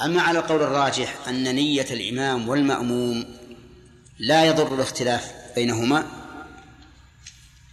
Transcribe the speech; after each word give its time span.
أما 0.00 0.22
على 0.22 0.38
القول 0.38 0.62
الراجح 0.62 1.14
أن 1.28 1.54
نية 1.54 1.86
الإمام 1.90 2.48
والمأموم 2.48 3.24
لا 4.18 4.44
يضر 4.44 4.74
الاختلاف 4.74 5.32
بينهما 5.54 6.06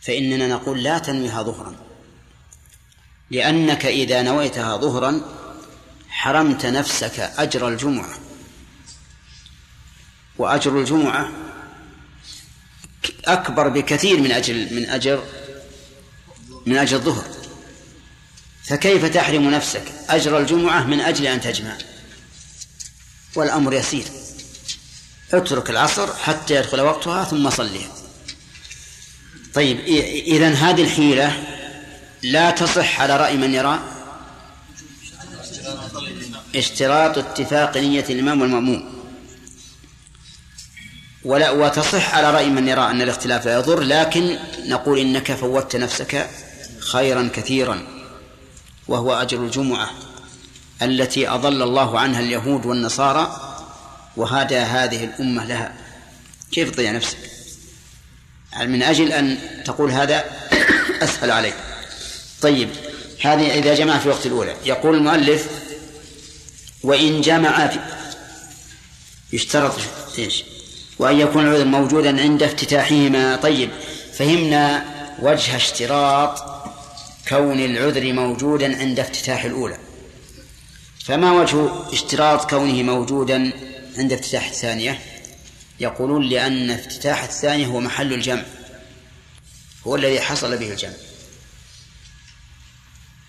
فإننا 0.02 0.48
نقول 0.48 0.84
لا 0.84 0.98
تنويها 0.98 1.44
ظهرا. 1.44 1.76
لأنك 3.32 3.86
إذا 3.86 4.22
نويتها 4.22 4.78
ظهرا 4.78 5.22
حرمت 6.10 6.66
نفسك 6.66 7.20
أجر 7.20 7.68
الجمعة. 7.68 8.16
وأجر 10.38 10.80
الجمعة 10.80 11.32
أكبر 13.26 13.68
بكثير 13.68 14.20
من 14.20 14.32
أجل 14.32 14.76
من 14.76 14.90
أجر 14.90 15.24
من 16.66 16.78
أجل 16.78 16.98
الظهر. 16.98 17.28
فكيف 18.64 19.06
تحرم 19.06 19.50
نفسك 19.50 19.84
أجر 20.10 20.38
الجمعة 20.38 20.84
من 20.84 21.00
أجل 21.00 21.28
أن 21.28 21.42
تجمع؟ 21.42 21.78
والأمر 23.36 23.74
يسير. 23.74 24.06
اترك 25.34 25.70
العصر 25.70 26.14
حتى 26.16 26.56
يدخل 26.56 26.82
وقتها 26.82 27.24
ثم 27.24 27.50
صليها 27.50 27.90
طيب 29.54 29.80
إذا 30.28 30.50
هذه 30.50 30.82
الحيلة 30.84 31.44
لا 32.24 32.52
تصح 32.52 33.02
على 33.02 33.18
رأي 33.18 33.38
من 33.38 33.54
يرى؟ 33.54 33.80
اشتراط 36.56 37.18
اتفاق 37.18 37.78
نية 37.78 38.06
الإمام 38.10 38.42
والمأموم. 38.42 39.02
ولا 41.24 41.52
وتصح 41.52 42.16
على 42.16 42.32
رأي 42.32 42.50
من 42.50 42.68
يرى 42.68 42.82
أن 42.82 43.02
الاختلاف 43.02 43.46
لا 43.46 43.54
يضر 43.54 43.80
لكن 43.80 44.40
نقول 44.66 45.00
إنك 45.00 45.32
فوتت 45.32 45.76
نفسك 45.76 46.30
خيرا 46.80 47.30
كثيرا 47.34 47.88
وهو 48.88 49.14
أجر 49.14 49.44
الجمعة. 49.46 49.90
التي 50.82 51.30
أضل 51.30 51.62
الله 51.62 52.00
عنها 52.00 52.20
اليهود 52.20 52.66
والنصارى 52.66 53.52
وهدى 54.18 54.58
هذه 54.58 55.04
الأمة 55.04 55.46
لها. 55.46 55.74
كيف 56.52 56.72
تضيع 56.72 56.92
نفسك؟ 56.92 57.18
من 58.62 58.84
أجل 58.84 59.12
أن 59.12 59.38
تقول 59.66 59.92
هذا 59.92 60.24
أسهل 61.04 61.32
عليك. 61.32 61.56
طيب 62.42 62.70
هذه 63.22 63.54
إذا 63.54 63.74
جمع 63.76 63.98
في 63.98 64.10
وقت 64.10 64.26
الأولى. 64.26 64.56
يقول 64.66 64.96
المؤلف 64.96 65.48
وإن 66.84 67.22
جمع 67.22 67.68
في 67.68 67.80
يشترط 69.36 69.74
إيش؟ 70.18 70.44
وأن 71.00 71.20
يكون 71.20 71.48
العذر 71.48 71.66
موجودا 71.66 72.22
عند 72.22 72.44
افتتاحهما. 72.44 73.36
طيب 73.36 73.70
فهمنا 74.14 74.86
وجه 75.20 75.56
اشتراط 75.56 76.44
كون 77.30 77.60
العذر 77.60 78.14
موجودا 78.14 78.80
عند 78.80 79.00
افتتاح 79.00 79.46
الأولى. 79.46 79.78
فما 81.06 81.32
وجه 81.32 81.70
اشتراط 81.94 82.50
كونه 82.50 82.84
موجودا 82.84 83.52
عند 83.98 84.14
افتتاح 84.14 84.48
الثانية؟ 84.48 85.00
يقولون 85.80 86.30
لأن 86.30 86.72
افتتاح 86.72 87.24
الثانية 87.24 87.66
هو 87.66 87.80
محل 87.80 88.14
الجمع 88.14 88.44
هو 89.88 89.96
الذي 89.96 90.22
حصل 90.22 90.58
به 90.58 90.72
الجمع. 90.72 90.94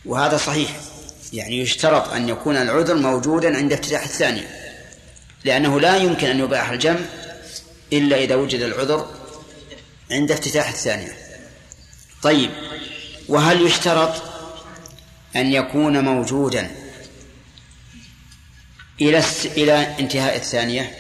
وهذا 0.05 0.37
صحيح 0.37 0.71
يعني 1.33 1.59
يشترط 1.59 2.09
أن 2.09 2.29
يكون 2.29 2.57
العذر 2.57 2.95
موجودا 2.95 3.57
عند 3.57 3.73
افتتاح 3.73 4.03
الثانية 4.03 4.77
لأنه 5.45 5.81
لا 5.81 5.97
يمكن 5.97 6.27
أن 6.27 6.41
يباح 6.41 6.71
الجمع 6.71 7.01
إلا 7.93 8.17
إذا 8.17 8.35
وجد 8.35 8.61
العذر 8.61 9.11
عند 10.11 10.33
افتتاح 10.33 10.69
الثانية. 10.69 11.13
طيب 12.23 12.51
وهل 13.29 13.67
يشترط 13.67 14.23
أن 15.37 15.53
يكون 15.53 16.05
موجودا 16.05 16.82
إلى 19.09 19.23
إلى 19.45 19.99
انتهاء 19.99 20.37
الثانية؟ 20.37 20.95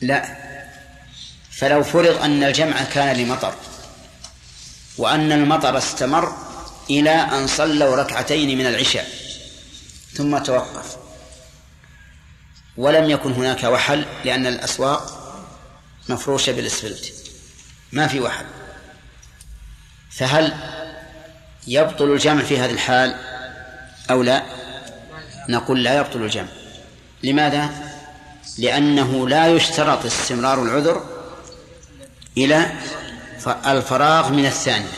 لا. 0.00 0.36
فلو 1.50 1.82
فرض 1.82 2.22
أن 2.22 2.42
الجمع 2.44 2.82
كان 2.82 3.16
لمطر 3.16 3.54
وأن 4.98 5.32
المطر 5.32 5.78
استمر 5.78 6.36
إلى 6.90 7.10
أن 7.10 7.46
صلوا 7.46 7.96
ركعتين 7.96 8.58
من 8.58 8.66
العشاء 8.66 9.08
ثم 10.14 10.38
توقف. 10.38 10.96
ولم 12.76 13.10
يكن 13.10 13.32
هناك 13.32 13.64
وحل 13.64 14.04
لأن 14.24 14.46
الأسواق 14.46 15.20
مفروشة 16.08 16.52
بالإسفلت. 16.52 17.14
ما 17.92 18.06
في 18.06 18.20
وحل. 18.20 18.46
فهل 20.10 20.54
يبطل 21.66 22.12
الجمع 22.12 22.42
في 22.42 22.58
هذه 22.58 22.70
الحال 22.70 23.16
أو 24.10 24.22
لا؟ 24.22 24.59
نقول 25.50 25.84
لا 25.84 25.96
يبطل 25.96 26.22
الجمع. 26.22 26.48
لماذا؟ 27.22 27.70
لأنه 28.58 29.28
لا 29.28 29.46
يشترط 29.46 30.06
استمرار 30.06 30.62
العذر 30.62 31.04
إلى 32.36 32.72
الفراغ 33.66 34.32
من 34.32 34.46
الثانية. 34.46 34.92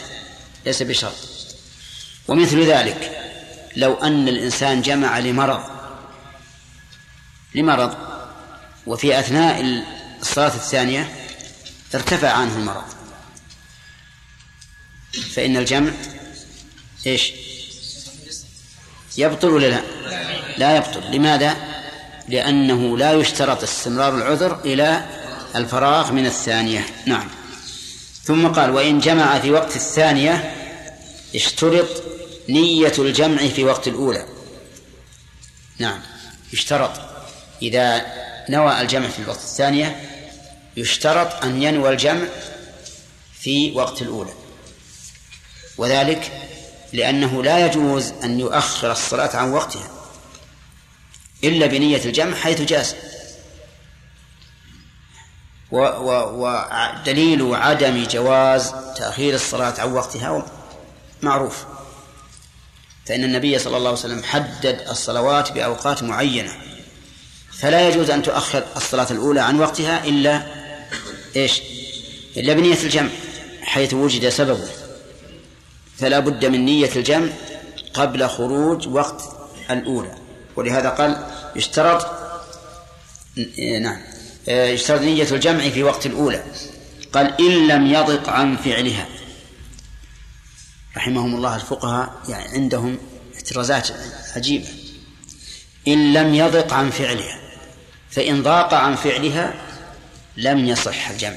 ليس 0.67 0.83
بشرط. 0.83 1.17
ومثل 2.29 2.63
ذلك 2.63 3.19
لو 3.77 3.95
أن 3.95 4.29
الإنسان 4.29 4.83
جمع 4.83 5.19
لمرض 5.19 5.63
لمرض 7.55 7.97
وفي 8.87 9.19
أثناء 9.19 9.85
الصلاة 10.21 10.55
الثانية 10.55 11.15
ارتفع 11.95 12.31
عنه 12.31 12.57
المرض. 12.57 12.85
فإن 15.35 15.57
الجمع 15.57 15.93
إيش؟ 17.07 17.33
يبطل 19.19 19.49
ولا 19.49 19.67
لا؟ 19.67 20.02
لا 20.57 20.77
يبطل. 20.77 21.11
لماذا؟ 21.11 21.57
لأنه 22.29 22.99
لا 22.99 23.13
يشترط 23.13 23.63
استمرار 23.63 24.15
العذر 24.15 24.61
إلى 24.65 25.05
الفراغ 25.57 26.13
من 26.13 26.27
الثانية. 26.27 26.87
نعم. 27.07 27.29
ثم 28.25 28.49
قال 28.49 28.71
وإن 28.71 28.99
جمع 28.99 29.39
في 29.39 29.51
وقت 29.51 29.77
الثانية 29.77 30.55
اشترط 31.35 32.03
نية 32.49 32.93
الجمع 32.99 33.49
في 33.49 33.65
وقت 33.65 33.89
الأولى. 33.89 34.25
نعم. 35.79 36.01
يشترط. 36.53 36.91
إذا 37.63 38.07
نوى 38.49 38.81
الجمع 38.81 39.09
في 39.09 39.19
الوقت 39.19 39.39
الثانية 39.39 40.01
يشترط 40.77 41.45
أن 41.45 41.63
ينوى 41.63 41.91
الجمع 41.91 42.27
في 43.41 43.73
وقت 43.73 44.03
الأولى. 44.03 44.33
وذلك 45.79 46.33
لأنه 46.93 47.43
لا 47.43 47.67
يجوز 47.67 48.13
أن 48.25 48.41
يؤخر 48.41 48.93
الصلاة 48.93 49.37
عن 49.37 49.53
وقتها. 49.53 49.92
إلا 51.45 51.67
بنية 51.67 52.05
الجمع 52.05 52.37
حيث 52.37 52.61
جاز. 52.63 52.95
ودليل 55.71 57.55
عدم 57.55 58.05
جواز 58.05 58.75
تأخير 58.97 59.35
الصلاة 59.35 59.81
عن 59.81 59.93
وقتها 59.93 60.47
معروف. 61.23 61.65
فإن 63.07 63.25
النبي 63.25 63.59
صلى 63.59 63.77
الله 63.77 63.89
عليه 63.89 63.99
وسلم 63.99 64.23
حدد 64.23 64.85
الصلوات 64.91 65.53
بأوقات 65.53 66.03
معينة. 66.03 66.53
فلا 67.53 67.89
يجوز 67.89 68.11
أن 68.11 68.23
تؤخر 68.23 68.65
الصلاة 68.77 69.07
الأولى 69.11 69.41
عن 69.41 69.61
وقتها 69.61 70.05
إلا 70.05 70.47
إيش؟ 71.37 71.63
إلا 72.37 72.53
بنية 72.53 72.83
الجمع 72.83 73.09
حيث 73.63 73.95
وجد 73.95 74.29
سببه. 74.29 74.69
فلا 75.99 76.19
بد 76.19 76.45
من 76.45 76.65
نية 76.65 76.91
الجمع 76.97 77.29
قبل 77.95 78.29
خروج 78.29 78.89
وقت 78.89 79.23
الأولى. 79.71 80.15
ولهذا 80.57 80.89
قال 80.89 81.27
يشترط 81.57 82.07
نعم 83.81 83.99
يشترط 84.49 85.01
نية 85.01 85.31
الجمع 85.31 85.69
في 85.69 85.83
وقت 85.83 86.07
الأولى. 86.07 86.45
قال 87.13 87.41
إن 87.41 87.69
لم 87.69 87.87
يضق 87.87 88.29
عن 88.29 88.57
فعلها. 88.57 89.09
رحمهم 90.97 91.35
الله 91.35 91.57
الفقهاء 91.57 92.13
يعني 92.29 92.49
عندهم 92.49 92.99
احترازات 93.37 93.89
عجيبة. 94.37 94.69
إن 95.89 96.13
لم 96.13 96.35
يضق 96.35 96.73
عن 96.73 96.91
فعلها 96.91 97.39
فإن 98.11 98.43
ضاق 98.43 98.75
عن 98.75 98.97
فعلها 98.97 99.55
لم 100.37 100.69
يصح 100.69 101.09
الجمع. 101.09 101.37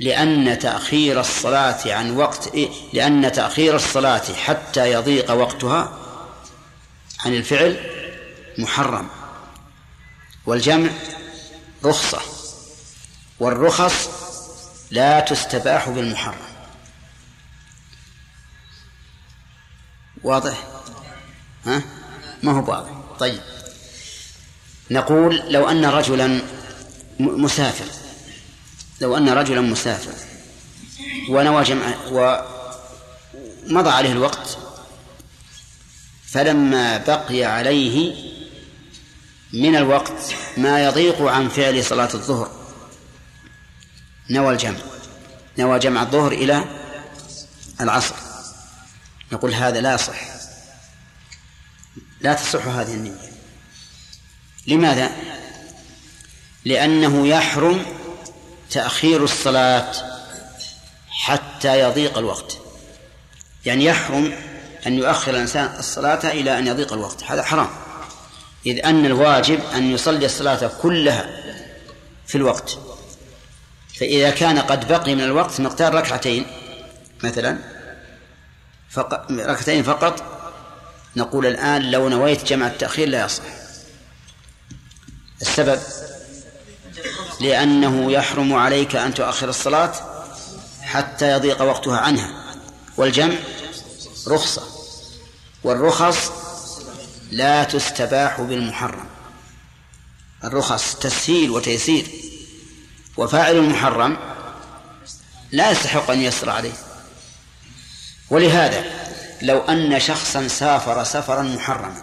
لأن 0.00 0.58
تأخير 0.58 1.20
الصلاة 1.20 1.92
عن 1.92 2.16
وقت 2.16 2.50
لأن 2.92 3.32
تأخير 3.32 3.76
الصلاة 3.76 4.34
حتى 4.34 4.92
يضيق 4.92 5.30
وقتها 5.30 5.98
عن 7.24 7.34
الفعل 7.34 7.76
محرم. 8.58 9.08
والجمع 10.46 10.90
رخصة. 11.84 12.20
والرخص 13.40 14.08
لا 14.90 15.20
تستباح 15.20 15.88
بالمحرم. 15.88 16.48
واضح؟ 20.22 20.66
ها؟ 21.66 21.82
ما 22.42 22.52
هو 22.52 22.70
واضح. 22.70 22.90
طيب. 23.18 23.40
نقول 24.90 25.52
لو 25.52 25.68
أن 25.68 25.84
رجلا 25.84 26.40
مسافر. 27.20 27.86
لو 29.00 29.16
أن 29.16 29.28
رجلا 29.28 29.60
مسافر. 29.60 30.12
ونوى 31.28 31.62
جمع 31.62 31.94
ومضى 32.10 33.90
عليه 33.90 34.12
الوقت. 34.12 34.67
فلما 36.30 36.98
بقي 36.98 37.44
عليه 37.44 38.14
من 39.52 39.76
الوقت 39.76 40.34
ما 40.56 40.84
يضيق 40.84 41.22
عن 41.22 41.48
فعل 41.48 41.84
صلاة 41.84 42.14
الظهر 42.14 42.50
نوى 44.30 44.52
الجمع 44.52 44.78
نوى 45.58 45.78
جمع 45.78 46.02
الظهر 46.02 46.32
إلى 46.32 46.64
العصر. 47.80 48.14
نقول 49.32 49.54
هذا 49.54 49.80
لا 49.80 49.94
يصح. 49.94 50.20
لا 52.20 52.34
تصح 52.34 52.66
هذه 52.66 52.94
النية. 52.94 53.32
لماذا؟ 54.66 55.10
لأنه 56.64 57.28
يحرم 57.28 57.86
تأخير 58.70 59.24
الصلاة 59.24 59.92
حتى 61.10 61.80
يضيق 61.80 62.18
الوقت. 62.18 62.58
يعني 63.66 63.84
يحرم 63.84 64.32
أن 64.88 64.98
يؤخر 64.98 65.30
الإنسان 65.30 65.74
الصلاة 65.78 66.30
إلى 66.30 66.58
أن 66.58 66.66
يضيق 66.66 66.92
الوقت. 66.92 67.24
هذا 67.24 67.42
حرام. 67.42 67.68
إذ 68.66 68.86
أن 68.86 69.06
الواجب 69.06 69.60
أن 69.74 69.90
يصلي 69.90 70.26
الصلاة 70.26 70.70
كلها 70.82 71.30
في 72.26 72.34
الوقت. 72.34 72.78
فإذا 74.00 74.30
كان 74.30 74.58
قد 74.58 74.88
بقي 74.88 75.14
من 75.14 75.24
الوقت 75.24 75.60
مقدار 75.60 75.94
ركعتين 75.94 76.46
مثلا. 77.24 77.58
فقط 78.90 79.32
ركعتين 79.32 79.82
فقط. 79.82 80.22
نقول 81.16 81.46
الآن 81.46 81.90
لو 81.90 82.08
نويت 82.08 82.44
جمع 82.44 82.66
التأخير 82.66 83.08
لا 83.08 83.24
يصح. 83.24 83.42
السبب؟ 85.42 85.80
لأنه 87.40 88.12
يحرم 88.12 88.54
عليك 88.54 88.96
أن 88.96 89.14
تؤخر 89.14 89.48
الصلاة 89.48 89.92
حتى 90.82 91.32
يضيق 91.32 91.62
وقتها 91.62 91.98
عنها. 91.98 92.44
والجمع 92.96 93.34
رخصة. 94.28 94.67
والرخص 95.64 96.32
لا 97.30 97.64
تستباح 97.64 98.40
بالمحرم. 98.40 99.06
الرخص 100.44 100.94
تسهيل 100.94 101.50
وتيسير. 101.50 102.06
وفاعل 103.16 103.56
المحرم 103.56 104.16
لا 105.52 105.70
يستحق 105.70 106.10
أن 106.10 106.22
يسر 106.22 106.50
عليه. 106.50 106.72
ولهذا 108.30 108.84
لو 109.42 109.58
أن 109.58 110.00
شخصا 110.00 110.48
سافر 110.48 111.04
سفرا 111.04 111.42
محرما 111.42 112.02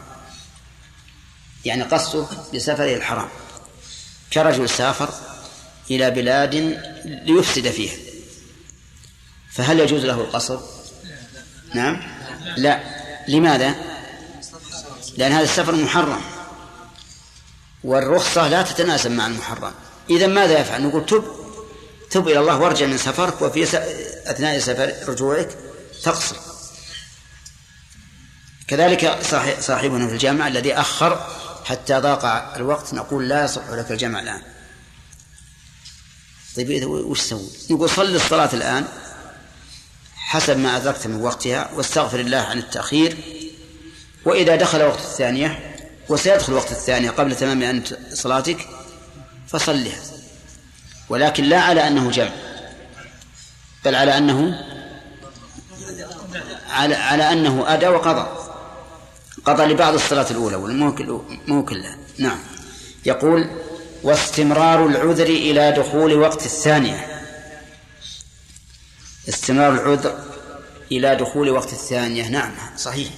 يعني 1.66 1.84
قصده 1.84 2.28
بسفره 2.54 2.96
الحرام 2.96 3.30
كرجل 4.34 4.70
سافر 4.70 5.10
إلى 5.92 6.12
بلاد 6.12 6.56
ليفسد 7.06 7.72
فيها 7.72 7.96
فهل 9.52 9.80
يجوز 9.80 10.06
له 10.06 10.22
القصر؟ 10.22 10.60
نعم. 11.74 12.02
لا. 12.58 12.95
لماذا؟ 13.28 13.76
لأن 15.18 15.32
هذا 15.32 15.44
السفر 15.44 15.76
محرم 15.76 16.22
والرخصة 17.84 18.48
لا 18.48 18.62
تتناسب 18.62 19.12
مع 19.12 19.28
المحرم 19.28 19.74
إذا 20.10 20.28
ماذا 20.28 20.60
يفعل؟ 20.60 20.84
نقول 20.84 21.06
تب 21.06 21.24
تب 22.12 22.28
إلى 22.28 22.40
الله 22.40 22.60
وارجع 22.60 22.86
من 22.86 22.98
سفرك 22.98 23.42
وفي 23.42 23.64
أثناء 24.26 24.60
سفر 24.60 24.94
رجوعك 25.08 25.50
تقصر 26.04 26.36
كذلك 28.68 29.20
صاحبنا 29.60 30.08
في 30.08 30.14
الجامع 30.14 30.48
الذي 30.48 30.74
أخر 30.74 31.28
حتى 31.66 32.00
ضاق 32.00 32.26
الوقت 32.56 32.94
نقول 32.94 33.30
لا 33.30 33.44
يصح 33.44 33.70
لك 33.70 33.92
الجمع 33.92 34.20
الآن 34.20 34.42
طيب 36.56 36.90
وش 36.90 37.20
سوي؟ 37.20 37.50
نقول 37.72 37.90
صل 37.90 38.16
الصلاة 38.16 38.50
الآن 38.54 38.88
حسب 40.28 40.58
ما 40.58 40.78
أدركت 40.78 41.08
من 41.08 41.22
وقتها 41.22 41.70
واستغفر 41.76 42.20
الله 42.20 42.38
عن 42.38 42.58
التأخير. 42.58 43.18
وإذا 44.26 44.56
دخل 44.56 44.84
وقت 44.84 45.00
الثانية 45.00 45.76
وسيدخل 46.10 46.54
وقت 46.54 46.72
الثانية 46.72 47.10
قبل 47.10 47.36
تمام 47.36 47.64
أن 47.64 47.84
صلاتك 48.14 48.68
فصلها 49.48 50.00
ولكن 51.10 51.44
لا 51.44 51.62
على 51.62 51.88
أنه 51.88 52.12
جمع 52.12 52.32
بل 53.86 53.96
على 53.96 54.18
أنه 54.18 54.66
على 56.70 56.96
على 56.96 57.32
أنه 57.32 57.74
أدى 57.74 57.88
وقضى. 57.88 58.28
قضى 59.46 59.64
لبعض 59.64 59.94
الصلاة 59.94 60.26
الأولى 60.32 60.58
مو 61.48 61.66
كلها 61.66 61.98
نعم. 62.18 62.40
يقول 63.06 63.50
واستمرار 64.04 64.86
العذر 64.86 65.28
إلى 65.28 65.72
دخول 65.72 66.14
وقت 66.14 66.46
الثانية. 66.46 67.15
استمرار 69.30 69.74
العذر 69.74 70.24
إلى 70.92 71.16
دخول 71.16 71.50
وقت 71.50 71.74
الثانية. 71.74 72.28
نعم 72.28 72.78
صحيح. 72.78 73.10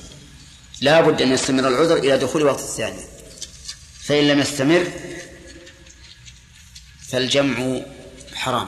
لا 0.81 1.01
بد 1.01 1.21
أن 1.21 1.31
يستمر 1.31 1.67
العذر 1.67 1.97
إلى 1.97 2.17
دخول 2.17 2.43
وقت 2.43 2.59
الثانية. 2.59 3.05
فإن 4.01 4.27
لم 4.27 4.39
يستمر 4.39 4.91
فالجمع 7.09 7.81
حرام. 8.35 8.67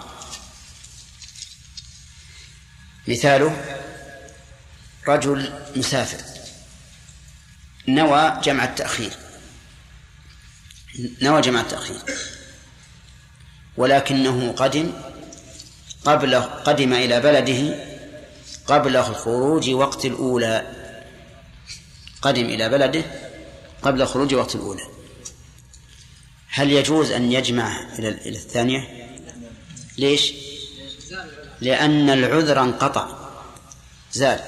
مثاله 3.08 3.66
رجل 5.08 5.54
مسافر. 5.76 6.24
نوى 7.88 8.42
جمع 8.44 8.64
التأخير. 8.64 9.12
نوى 11.22 11.42
جمع 11.42 11.62
التأخير. 11.62 12.02
ولكنه 13.78 14.52
قدم 14.52 14.94
قبل 16.06 16.36
قدم 16.42 16.94
إلى 16.94 17.20
بلده 17.20 17.90
قبل 18.68 19.04
خروج 19.04 19.70
وقت 19.70 20.06
الأولى. 20.06 20.72
قدم 22.22 22.46
إلى 22.46 22.70
بلده 22.70 23.04
قبل 23.82 24.06
خروج 24.08 24.34
وقت 24.34 24.56
الأولى. 24.56 24.84
هل 26.50 26.72
يجوز 26.72 27.12
أن 27.12 27.32
يجمع 27.32 27.94
إلى 28.00 28.10
إلى 28.10 28.38
الثانية؟ 28.38 29.10
ليش؟ 29.98 30.34
لأن 31.62 32.10
العذر 32.10 32.62
انقطع. 32.62 33.08
زال. 34.14 34.40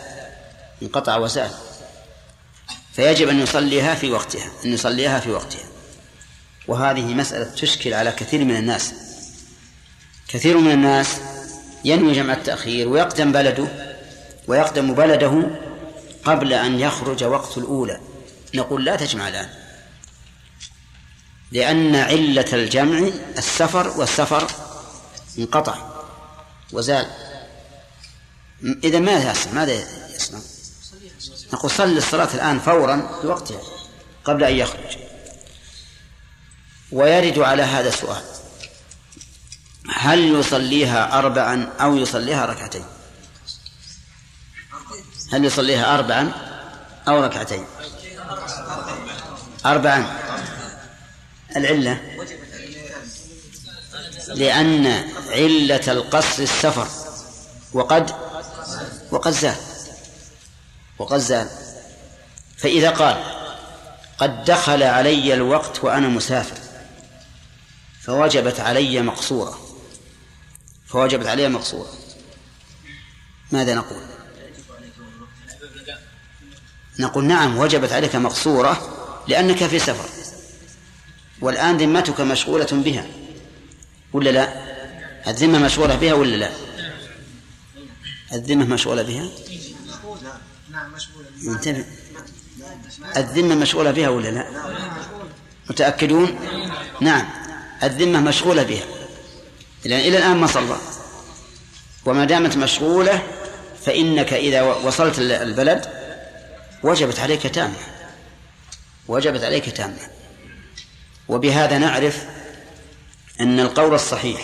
انقطع 0.82 1.18
وزال. 1.18 1.52
فيجب 2.94 3.30
أن 3.30 3.40
يصليها 3.40 3.96
في 3.96 4.12
وقتها 4.12 4.52
أن 4.66 4.74
يصليها 4.74 5.20
في 5.20 5.32
وقتها. 5.32 5.66
وهذه 6.68 7.06
مسألة 7.06 7.56
تشكل 7.56 7.94
على 7.94 8.12
كثير 8.12 8.44
من 8.44 8.56
الناس. 8.56 8.94
كثير 10.28 10.58
من 10.58 10.72
الناس 10.72 11.22
ينوي 11.86 12.14
جمع 12.14 12.34
التأخير 12.34 12.88
ويقدم 12.88 13.32
بلده 13.32 13.68
ويقدم 14.48 14.94
بلده 14.94 15.50
قبل 16.24 16.54
أن 16.54 16.80
يخرج 16.80 17.24
وقت 17.24 17.58
الأولى. 17.58 18.00
نقول 18.54 18.86
لا 18.86 18.96
تجمع 18.96 19.28
الآن. 19.28 19.50
لأن 21.52 21.96
علة 21.96 22.46
الجمع 22.54 23.10
السفر 23.38 23.88
والسفر 23.88 24.48
انقطع 25.40 25.76
وزال. 26.74 27.08
إذا 28.84 29.00
ماذا 29.00 29.32
يصنع 29.32 29.54
ماذا 29.54 29.74
يصنع 30.16 30.40
نقول 31.54 31.72
صل 31.72 31.98
الصلاة 31.98 32.34
الآن 32.34 32.60
فورا 32.60 33.20
في 33.22 33.28
وقتها 33.28 33.62
قبل 34.24 34.44
أن 34.44 34.56
يخرج. 34.56 34.98
ويرد 36.92 37.40
على 37.40 37.64
هذا 37.64 37.90
السؤال 37.90 38.22
هل 39.94 40.40
يصليها 40.40 41.20
أربعا 41.20 41.70
أو 41.82 41.98
يصليها 41.98 42.46
ركعتين؟ 42.46 42.86
هل 45.34 45.46
يصليها 45.46 45.96
أربعا 45.96 46.32
أو 47.08 47.24
ركعتين؟ 47.24 47.66
أربعا. 49.66 50.20
العلة. 51.56 52.02
لأن 54.28 54.86
علة 55.32 55.92
القصر 55.92 56.44
السفر. 56.44 56.88
وقد 57.74 58.12
وقد 59.12 59.32
زال. 59.32 59.56
وقد 61.00 61.18
زال. 61.18 61.50
فإذا 62.58 62.90
قال 62.90 63.24
قد 64.18 64.44
دخل 64.44 64.84
علي 64.84 65.34
الوقت 65.34 65.84
وأنا 65.84 66.08
مسافر 66.08 66.58
فوجبت 68.02 68.60
علي 68.60 69.02
مقصورة. 69.02 69.61
فوجبت 70.92 71.28
علي 71.28 71.50
مقصورة. 71.50 71.94
ماذا 73.52 73.76
نقول؟ 73.76 74.02
نقول 77.00 77.26
نعم 77.26 77.58
وجبت 77.58 77.92
عليك 77.92 78.16
مقصورة 78.16 78.98
لأنك 79.28 79.66
في 79.66 79.80
سفر. 79.80 80.10
والآن 81.42 81.78
ذمتك 81.78 82.22
مشغولة 82.22 82.68
بها. 82.72 83.08
ولا 84.14 84.30
لا؟ 84.30 84.72
الذمة 85.28 85.60
مشغولة 85.60 85.96
بها 85.96 86.14
ولا 86.14 86.36
لا؟ 86.36 86.52
الذمة 88.34 88.66
مشغولة 88.66 89.02
بها؟ 89.02 89.30
انتبه. 91.48 91.86
الذمة 93.18 93.56
مشغولة 93.56 93.92
بها 93.92 94.10
ولا 94.10 94.30
لا؟ 94.30 94.46
متأكدون؟ 95.70 96.40
نعم. 97.02 97.30
الذمة 97.84 98.20
مشغولة 98.20 98.64
بها. 98.64 99.01
لأن 99.86 100.00
إلى 100.00 100.18
الآن 100.18 100.38
ما 100.38 100.48
صلى. 100.48 100.78
وما 102.06 102.26
دامت 102.26 102.58
مشغولة 102.58 103.24
فإنك 103.86 104.34
إذا 104.34 104.62
وصلت 104.62 105.20
البلد 105.20 105.86
وجبت 106.84 107.20
عليك 107.20 107.48
تامة. 107.48 107.78
وجبت 109.08 109.44
عليك 109.44 109.70
تامة. 109.70 110.00
وبهذا 111.28 111.78
نعرف 111.78 112.26
أن 113.40 113.60
القول 113.60 113.94
الصحيح 113.94 114.42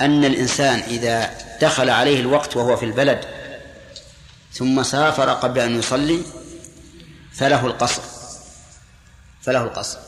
أن 0.00 0.24
الإنسان 0.24 0.80
إذا 0.80 1.38
دخل 1.60 1.90
عليه 1.90 2.20
الوقت 2.20 2.56
وهو 2.56 2.76
في 2.76 2.84
البلد 2.84 3.24
ثم 4.52 4.82
سافر 4.82 5.30
قبل 5.30 5.60
أن 5.60 5.78
يصلي 5.78 6.22
فله 7.32 7.66
القصر. 7.66 8.02
فله 9.42 9.62
القصر. 9.62 9.98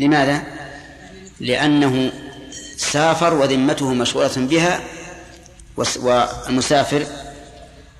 لماذا؟ 0.00 0.42
لأنه 1.40 2.12
سافر 2.78 3.34
وذمته 3.34 3.94
مشغولة 3.94 4.34
بها 4.36 4.80
والمسافر 5.76 7.06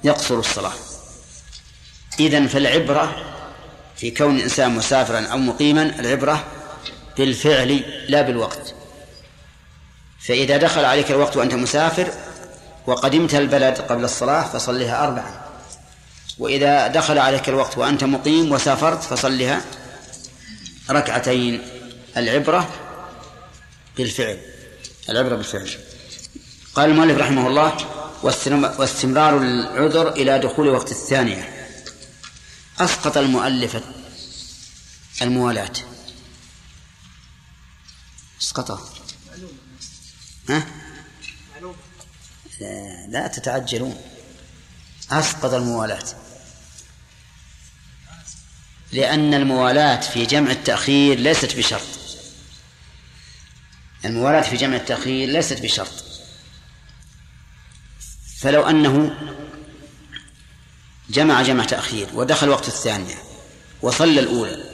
يقصر 0.04 0.38
الصلاة. 0.38 0.72
إذن 2.20 2.46
فالعبرة 2.46 3.24
في 3.96 4.10
كون 4.10 4.36
الإنسان 4.36 4.74
مسافرا 4.74 5.26
أو 5.26 5.38
مقيما 5.38 5.82
العبرة 5.82 6.44
بالفعل 7.16 7.84
لا 8.08 8.22
بالوقت. 8.22 8.74
فإذا 10.20 10.56
دخل 10.56 10.84
عليك 10.84 11.10
الوقت 11.10 11.36
وأنت 11.36 11.54
مسافر 11.54 12.12
وقدمت 12.86 13.34
البلد 13.34 13.78
قبل 13.78 14.04
الصلاة 14.04 14.42
فصلها 14.42 15.04
أربعا. 15.04 15.40
وإذا 16.38 16.86
دخل 16.86 17.18
عليك 17.18 17.48
الوقت 17.48 17.78
وأنت 17.78 18.04
مقيم 18.04 18.52
وسافرت 18.52 19.02
فصلها 19.02 19.60
ركعتين. 20.90 21.62
العبرة 22.16 22.68
بالفعل. 23.96 24.38
العبرة 25.08 25.36
بالفعل. 25.36 25.70
قال 26.74 26.90
المؤلف 26.90 27.18
رحمه 27.18 27.46
الله 27.46 27.76
واستمرار 28.78 29.38
العذر 29.38 30.12
إلى 30.12 30.38
دخول 30.38 30.68
وقت 30.68 30.90
الثانية 30.90 31.68
أسقط 32.80 33.16
المؤلف 33.16 33.82
الموالاة. 35.22 35.72
أسقطه. 38.40 38.88
ها؟ 40.48 40.66
لا, 42.60 43.06
لا 43.08 43.26
تتعجلون. 43.26 44.00
أسقط 45.10 45.52
الموالاة. 45.54 46.04
لأن 48.92 49.34
الموالاة 49.34 50.00
في 50.00 50.26
جمع 50.26 50.50
التأخير 50.50 51.18
ليست 51.18 51.56
بشرط. 51.56 52.07
الموالاة 54.08 54.40
في 54.40 54.56
جمع 54.56 54.76
التأخير 54.76 55.28
ليست 55.28 55.62
بشرط. 55.62 56.04
فلو 58.38 58.62
أنه 58.68 59.14
جمع 61.10 61.42
جمع 61.42 61.64
تأخير 61.64 62.08
ودخل 62.14 62.48
وقت 62.48 62.68
الثانية 62.68 63.14
وصلى 63.82 64.20
الأولى 64.20 64.64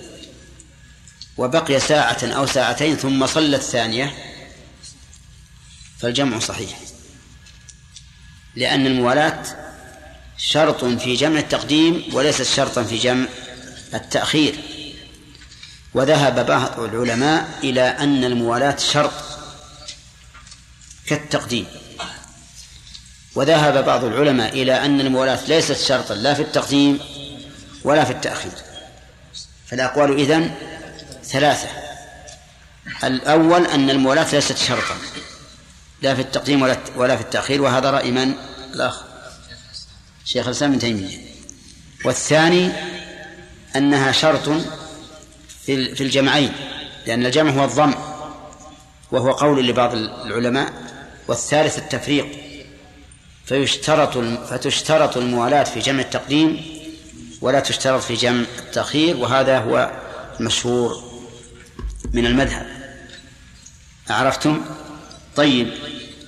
وبقي 1.36 1.80
ساعة 1.80 2.18
أو 2.22 2.46
ساعتين 2.46 2.96
ثم 2.96 3.26
صلى 3.26 3.56
الثانية 3.56 4.14
فالجمع 5.98 6.38
صحيح. 6.38 6.78
لأن 8.56 8.86
الموالاة 8.86 9.42
شرط 10.38 10.84
في 10.84 11.14
جمع 11.14 11.38
التقديم 11.38 12.04
وليست 12.12 12.42
شرطا 12.42 12.82
في 12.82 12.98
جمع 12.98 13.26
التأخير. 13.94 14.73
وذهب 15.94 16.46
بعض 16.46 16.80
العلماء 16.80 17.48
إلى 17.62 17.82
أن 17.82 18.24
الموالاة 18.24 18.76
شرط 18.76 19.12
كالتقديم. 21.06 21.66
وذهب 23.34 23.84
بعض 23.84 24.04
العلماء 24.04 24.62
إلى 24.62 24.84
أن 24.84 25.00
الموالاة 25.00 25.40
ليست 25.48 25.76
شرطا 25.76 26.14
لا 26.14 26.34
في 26.34 26.42
التقديم 26.42 27.00
ولا 27.84 28.04
في 28.04 28.10
التأخير. 28.10 28.52
فالأقوال 29.66 30.18
إذن 30.20 30.54
ثلاثة. 31.24 31.68
الأول 33.04 33.66
أن 33.66 33.90
الموالاة 33.90 34.34
ليست 34.34 34.58
شرطا 34.58 34.96
لا 36.02 36.14
في 36.14 36.20
التقديم 36.20 36.62
ولا 36.62 36.78
ولا 36.96 37.16
في 37.16 37.22
التأخير 37.22 37.62
وهذا 37.62 37.90
رأي 37.90 38.10
من؟ 38.10 38.34
الأخ. 38.74 39.02
شيخ 40.24 40.46
الإسلام 40.46 40.70
ابن 40.70 40.80
تيمية. 40.80 41.18
والثاني 42.04 42.72
أنها 43.76 44.12
شرط 44.12 44.48
في 45.66 46.00
الجمعين 46.00 46.52
لأن 47.06 47.26
الجمع 47.26 47.50
هو 47.50 47.64
الضم 47.64 47.94
وهو 49.12 49.32
قول 49.32 49.66
لبعض 49.66 49.94
العلماء 49.94 50.72
والثالث 51.28 51.78
التفريق. 51.78 52.26
فيشترط 53.46 54.18
فتشترط 54.48 55.16
الموالاة 55.16 55.64
في 55.64 55.80
جمع 55.80 56.00
التقديم 56.00 56.62
ولا 57.40 57.60
تشترط 57.60 58.02
في 58.02 58.14
جمع 58.14 58.44
التأخير 58.58 59.16
وهذا 59.16 59.58
هو 59.58 59.92
المشهور 60.40 61.02
من 62.12 62.26
المذهب. 62.26 62.66
عرفتم؟ 64.10 64.64
طيب 65.36 65.70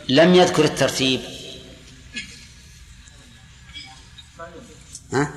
لم 0.09 0.35
يذكر 0.35 0.65
الترتيب. 0.65 1.21
ها؟ 5.13 5.31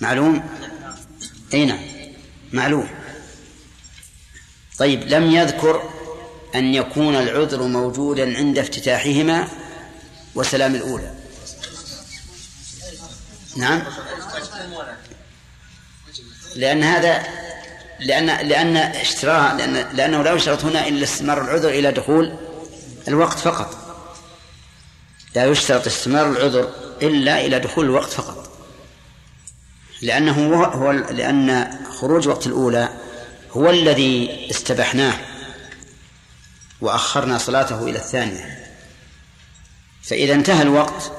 معلوم؟ 0.00 0.44
إي 1.54 1.64
نعم. 1.64 1.93
معلوم. 2.54 2.88
طيب 4.78 5.02
لم 5.08 5.30
يذكر 5.30 5.90
أن 6.54 6.74
يكون 6.74 7.16
العذر 7.16 7.62
موجودا 7.62 8.36
عند 8.36 8.58
افتتاحهما 8.58 9.48
وسلام 10.34 10.74
الأولى. 10.74 11.14
نعم. 13.56 13.82
لأن 16.56 16.82
هذا 16.82 17.22
لأن 18.00 18.26
لأن 18.26 18.76
اشتراها 18.76 19.54
لأن 19.54 19.96
لأنه 19.96 20.22
لا 20.22 20.32
يشترط 20.32 20.64
هنا 20.64 20.88
إلا 20.88 21.04
استمرار 21.04 21.44
العذر 21.44 21.68
إلى 21.68 21.92
دخول 21.92 22.36
الوقت 23.08 23.38
فقط. 23.38 23.76
لا 25.34 25.44
يشترط 25.44 25.86
استمرار 25.86 26.30
العذر 26.30 26.70
إلا 27.02 27.46
إلى 27.46 27.58
دخول 27.58 27.84
الوقت 27.84 28.10
فقط. 28.10 28.43
لأنه 30.04 30.54
هو 30.54 30.90
لأن 30.90 31.78
خروج 32.00 32.28
وقت 32.28 32.46
الأولى 32.46 32.88
هو 33.52 33.70
الذي 33.70 34.46
استبحناه 34.50 35.14
وأخرنا 36.80 37.38
صلاته 37.38 37.82
إلى 37.82 37.98
الثانية. 37.98 38.58
فإذا 40.02 40.34
انتهى 40.34 40.62
الوقت 40.62 41.12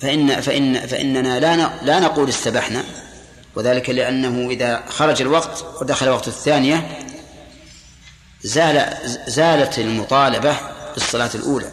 فإن 0.00 0.40
فإن 0.40 0.86
فإننا 0.86 1.40
لا 1.40 1.84
لا 1.84 2.00
نقول 2.00 2.28
استبحنا 2.28 2.84
وذلك 3.54 3.90
لأنه 3.90 4.50
إذا 4.50 4.84
خرج 4.88 5.22
الوقت 5.22 5.64
ودخل 5.80 6.08
وقت 6.08 6.28
الثانية 6.28 6.98
زال 8.42 8.96
زالت 9.26 9.78
المطالبة 9.78 10.56
بالصلاة 10.94 11.30
الأولى 11.34 11.70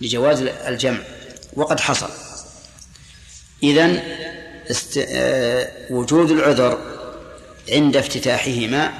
لجواز 0.00 0.40
الجمع 0.42 0.98
وقد 1.56 1.80
حصل. 1.80 2.21
إذن 3.62 4.02
است... 4.70 4.98
آه... 5.08 5.68
وجود 5.90 6.30
العذر 6.30 6.78
عند 7.68 7.96
افتتاحهما 7.96 8.92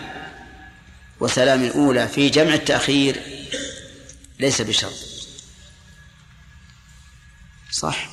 وسلام 1.20 1.64
الأولى 1.64 2.08
في 2.08 2.28
جمع 2.28 2.54
التأخير 2.54 3.22
ليس 4.40 4.62
بشرط. 4.62 4.94
صح؟ 7.70 8.08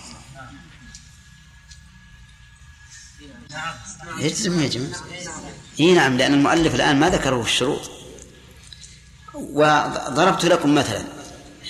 يجزم 4.20 4.64
يجزم. 4.64 4.92
إي 5.80 5.94
نعم 5.94 6.18
لأن 6.18 6.34
المؤلف 6.34 6.76
الآن 6.76 7.00
ما 7.00 7.10
ذكره 7.10 7.42
في 7.42 7.50
الشروط. 7.50 7.92
وضربت 9.34 10.46
لكم 10.46 10.76
مثلا 10.76 11.04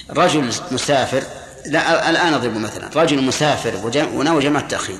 رجل 0.09 0.53
مسافر 0.71 1.23
لا 1.65 2.09
الآن 2.09 2.33
اضرب 2.33 2.57
مثلا. 2.57 2.89
رجل 2.95 3.23
مسافر 3.23 3.75
ونوى 3.95 4.43
جمع 4.43 4.59
التاخير 4.59 4.97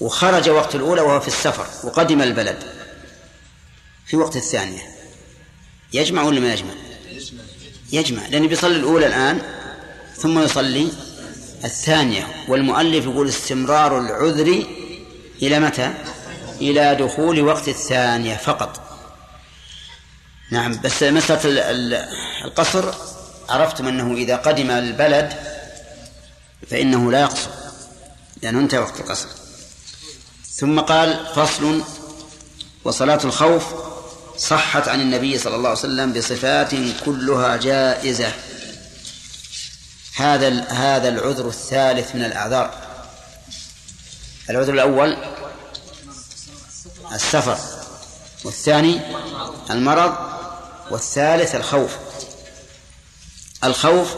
وخرج 0.00 0.48
وقت 0.48 0.74
الأولى 0.74 1.00
وهو 1.00 1.20
في 1.20 1.28
السفر 1.28 1.66
وقدم 1.84 2.22
البلد. 2.22 2.62
في 4.06 4.16
وقت 4.16 4.36
الثانية. 4.36 4.82
يجمع 5.92 6.22
ولا 6.22 6.40
ما 6.40 6.52
يجمع؟ 6.52 6.74
يجمع. 7.92 8.26
لأنه 8.26 8.48
بيصلي 8.48 8.76
الأولى 8.76 9.06
الآن 9.06 9.42
ثم 10.16 10.38
يصلي 10.38 10.88
الثانية. 11.64 12.26
والمؤلف 12.48 13.04
يقول 13.04 13.28
استمرار 13.28 14.00
العذر 14.00 14.64
إلى 15.42 15.60
متى؟ 15.60 15.94
إلى 16.60 16.94
دخول 16.94 17.40
وقت 17.40 17.68
الثانية 17.68 18.36
فقط. 18.36 18.82
نعم 20.50 20.80
بس 20.80 21.02
مسألة 21.02 21.50
القصر 22.44 22.94
عرفتم 23.48 23.88
أنه 23.88 24.14
إذا 24.14 24.36
قدم 24.36 24.70
البلد 24.70 25.32
فإنه 26.70 27.12
لا 27.12 27.20
يقصر 27.20 27.50
لأنه 28.42 28.58
انتهى 28.58 28.78
وقت 28.78 29.00
القصر. 29.00 29.28
ثم 30.56 30.80
قال 30.80 31.26
فصل 31.34 31.82
وصلاة 32.84 33.20
الخوف 33.24 33.64
صحت 34.38 34.88
عن 34.88 35.00
النبي 35.00 35.38
صلى 35.38 35.56
الله 35.56 35.68
عليه 35.68 35.78
وسلم 35.78 36.12
بصفات 36.12 36.70
كلها 37.04 37.56
جائزة. 37.56 38.32
هذا 40.16 40.64
هذا 40.68 41.08
العذر 41.08 41.48
الثالث 41.48 42.14
من 42.14 42.24
الأعذار. 42.24 42.74
العذر 44.50 44.72
الأول 44.72 45.16
السفر 47.12 47.58
والثاني 48.44 49.00
المرض 49.70 50.16
والثالث 50.90 51.54
الخوف. 51.54 51.96
الخوف 53.64 54.14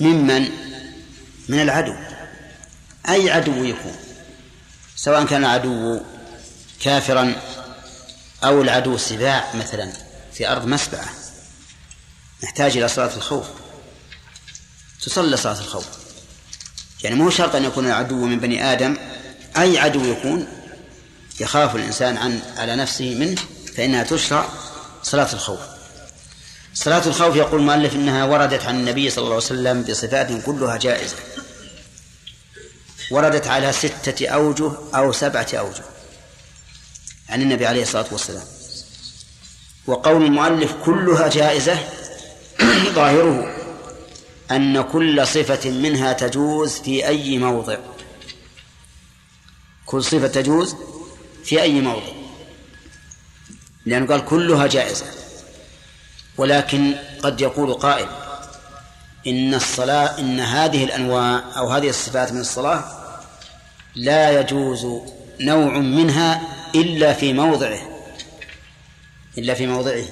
ممن؟ 0.00 0.48
من 1.48 1.60
العدو. 1.60 1.94
أي 3.08 3.30
عدو 3.30 3.64
يكون؟ 3.64 3.96
سواء 4.96 5.24
كان 5.24 5.44
العدو 5.44 6.00
كافرا 6.80 7.34
أو 8.44 8.62
العدو 8.62 8.98
سباع 8.98 9.54
مثلا 9.54 9.92
في 10.32 10.48
أرض 10.48 10.66
مسبعة. 10.66 11.08
نحتاج 12.44 12.76
إلى 12.76 12.88
صلاة 12.88 13.16
الخوف. 13.16 13.46
تصلى 15.02 15.36
صلاة 15.36 15.60
الخوف. 15.60 15.86
يعني 17.02 17.16
مو 17.16 17.30
شرط 17.30 17.54
أن 17.54 17.64
يكون 17.64 17.86
العدو 17.86 18.26
من 18.26 18.40
بني 18.40 18.72
آدم. 18.72 18.96
أي 19.56 19.78
عدو 19.78 20.04
يكون؟ 20.04 20.46
يخاف 21.40 21.76
الإنسان 21.76 22.16
عن 22.16 22.40
على 22.56 22.76
نفسه 22.76 23.14
منه 23.14 23.42
فإنها 23.76 24.02
تشرع 24.02 24.48
صلاة 25.02 25.32
الخوف. 25.32 25.73
صلاة 26.74 27.06
الخوف 27.06 27.36
يقول 27.36 27.60
المؤلف 27.60 27.94
إنها 27.94 28.24
وردت 28.24 28.64
عن 28.64 28.74
النبي 28.74 29.10
صلى 29.10 29.22
الله 29.22 29.34
عليه 29.34 29.44
وسلم 29.44 29.82
بصفات 29.82 30.44
كلها 30.46 30.76
جائزة. 30.76 31.16
وردت 33.10 33.46
على 33.46 33.72
ستة 33.72 34.28
أوجه 34.28 34.72
أو 34.94 35.12
سبعة 35.12 35.46
أوجه 35.52 35.82
عن 37.28 37.42
النبي 37.42 37.66
عليه 37.66 37.82
الصلاة 37.82 38.06
والسلام. 38.12 38.44
وقول 39.86 40.24
المؤلف 40.24 40.72
كلها 40.84 41.28
جائزة 41.28 41.78
ظاهره 42.94 43.56
أن 44.50 44.82
كل 44.82 45.26
صفة 45.26 45.70
منها 45.70 46.12
تجوز 46.12 46.72
في 46.72 47.06
أي 47.06 47.38
موضع. 47.38 47.76
كل 49.86 50.04
صفة 50.04 50.26
تجوز 50.26 50.76
في 51.44 51.62
أي 51.62 51.80
موضع. 51.80 52.12
لأنه 53.86 54.06
قال 54.06 54.24
كلها 54.24 54.66
جائزة. 54.66 55.23
ولكن 56.38 56.94
قد 57.22 57.40
يقول 57.40 57.74
قائل 57.74 58.06
إن 59.26 59.54
الصلاة 59.54 60.18
إن 60.18 60.40
هذه 60.40 60.84
الأنواع 60.84 61.42
أو 61.56 61.68
هذه 61.68 61.88
الصفات 61.88 62.32
من 62.32 62.40
الصلاة 62.40 62.84
لا 63.94 64.40
يجوز 64.40 64.86
نوع 65.40 65.78
منها 65.78 66.42
إلا 66.74 67.12
في 67.12 67.32
موضعه 67.32 67.78
إلا 69.38 69.54
في 69.54 69.66
موضعه 69.66 70.04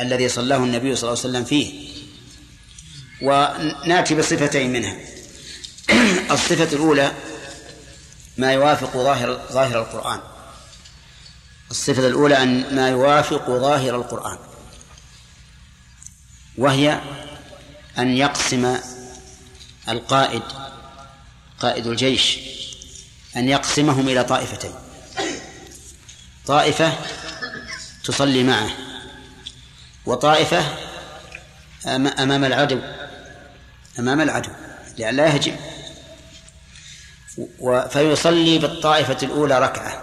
الذي 0.00 0.28
صلاه 0.28 0.56
النبي 0.56 0.96
صلى 0.96 1.08
الله 1.08 1.20
عليه 1.22 1.30
وسلم 1.30 1.44
فيه. 1.44 1.86
ونأتي 3.22 4.14
بصفتين 4.14 4.72
منها. 4.72 4.96
الصفة 6.34 6.76
الأولى 6.76 7.12
ما 8.36 8.52
يوافق 8.52 8.96
ظاهر 8.96 9.40
ظاهر 9.52 9.78
القرآن. 9.78 10.20
الصفة 11.70 12.06
الأولى 12.06 12.42
أن 12.42 12.74
ما 12.76 12.88
يوافق 12.88 13.50
ظاهر 13.50 13.96
القرآن. 13.96 14.38
وهي 16.58 17.00
أن 17.98 18.16
يقسم 18.16 18.78
القائد 19.88 20.42
قائد 21.60 21.86
الجيش 21.86 22.38
أن 23.36 23.48
يقسمهم 23.48 24.08
إلى 24.08 24.24
طائفتين. 24.24 24.74
طائفة 26.46 26.92
تصلي 28.04 28.42
معه 28.42 28.70
وطائفة 30.06 30.64
أمام 32.18 32.44
العدو 32.44 32.80
أمام 33.98 34.20
العدو 34.20 34.50
لأن 34.98 35.16
لا 35.16 35.26
يهجم. 35.26 35.56
فيصلي 37.90 38.58
بالطائفة 38.58 39.18
الأولى 39.22 39.58
ركعة. 39.58 40.02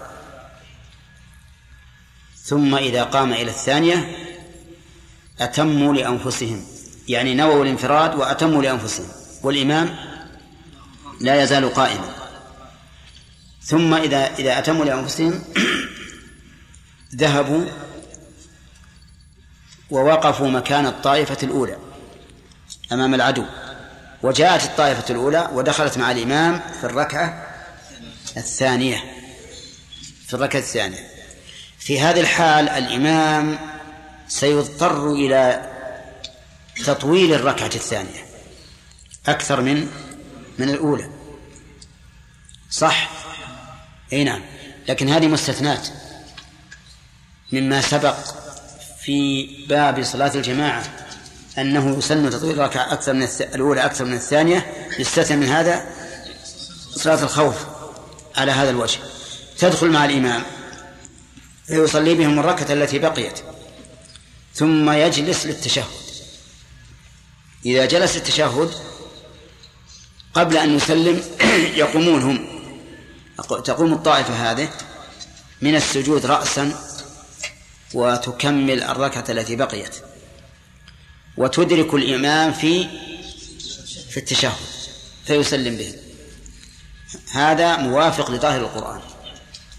ثم 2.42 2.74
إذا 2.74 3.04
قام 3.04 3.32
إلى 3.32 3.50
الثانية 3.50 4.23
أتموا 5.40 5.94
لأنفسهم. 5.94 6.66
يعني 7.08 7.34
نووا 7.34 7.64
الانفراد 7.64 8.14
وأتموا 8.14 8.62
لأنفسهم. 8.62 9.08
والإمام 9.42 9.96
لا 11.20 11.42
يزال 11.42 11.74
قائما. 11.74 12.14
ثم 13.62 13.94
إذا 13.94 14.34
إذا 14.38 14.58
أتموا 14.58 14.84
لأنفسهم 14.84 15.44
ذهبوا 17.16 17.66
ووقفوا 19.90 20.48
مكان 20.48 20.86
الطائفة 20.86 21.38
الأولى 21.42 21.76
أمام 22.92 23.14
العدو. 23.14 23.44
وجاءت 24.22 24.62
الطائفة 24.62 25.04
الأولى 25.10 25.48
ودخلت 25.52 25.98
مع 25.98 26.10
الإمام 26.10 26.60
في 26.80 26.84
الركعة 26.84 27.46
الثانية. 28.36 29.04
في 30.26 30.34
الركعة 30.34 30.60
الثانية. 30.60 31.08
في 31.78 32.00
هذه 32.00 32.20
الحال 32.20 32.68
الإمام 32.68 33.73
سيضطر 34.34 35.12
إلى 35.12 35.70
تطويل 36.84 37.34
الركعة 37.34 37.70
الثانية. 37.74 38.24
أكثر 39.26 39.60
من 39.60 39.88
من 40.58 40.68
الأولى. 40.70 41.10
صح؟ 42.70 43.10
أي 44.12 44.24
نعم. 44.24 44.40
لكن 44.88 45.08
هذه 45.08 45.26
مستثنات. 45.26 45.88
مما 47.52 47.80
سبق 47.80 48.16
في 49.00 49.48
باب 49.68 50.02
صلاة 50.02 50.34
الجماعة 50.34 50.84
أنه 51.58 51.98
يسن 51.98 52.30
تطويل 52.30 52.60
الركعة 52.60 52.92
أكثر 52.92 53.12
من 53.12 53.28
الأولى 53.40 53.84
أكثر 53.84 54.04
من 54.04 54.14
الثانية. 54.14 54.72
يستثنى 54.98 55.36
من 55.36 55.46
هذا 55.46 55.86
صلاة 56.94 57.22
الخوف 57.22 57.66
على 58.36 58.52
هذا 58.52 58.70
الوجه. 58.70 58.98
تدخل 59.58 59.90
مع 59.90 60.04
الإمام 60.04 60.42
فيصلي 61.66 62.14
بهم 62.14 62.38
الركعة 62.38 62.72
التي 62.72 62.98
بقيت. 62.98 63.53
ثم 64.54 64.90
يجلس 64.90 65.46
للتشهد. 65.46 65.84
إذا 67.66 67.86
جلس 67.86 68.16
التشهد 68.16 68.70
قبل 70.34 70.56
أن 70.56 70.76
يسلم 70.76 71.22
يقومون 71.82 72.22
هم. 72.22 72.46
تقوم 73.64 73.92
الطائفة 73.92 74.50
هذه 74.50 74.68
من 75.62 75.76
السجود 75.76 76.26
رأسا 76.26 76.80
وتكمل 77.94 78.82
الركعة 78.82 79.24
التي 79.28 79.56
بقيت. 79.56 79.94
وتدرك 81.36 81.94
الإمام 81.94 82.52
في 82.52 82.88
في 84.10 84.16
التشهد 84.16 84.52
فيسلم 85.26 85.76
به 85.76 85.94
هذا 87.32 87.76
موافق 87.76 88.30
لظاهر 88.30 88.60
القرآن. 88.60 89.00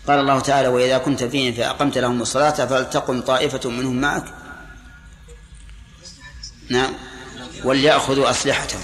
قال 0.07 0.19
الله 0.19 0.39
تعالى 0.39 0.67
وإذا 0.67 0.97
كنت 0.97 1.23
فيهم 1.23 1.53
فأقمت 1.53 1.97
لهم 1.97 2.21
الصلاة 2.21 2.65
فلتقم 2.65 3.21
طائفة 3.21 3.69
منهم 3.69 4.01
معك 4.01 4.44
نعم. 6.69 6.93
وليأخذوا 7.63 8.29
أسلحتهم. 8.29 8.81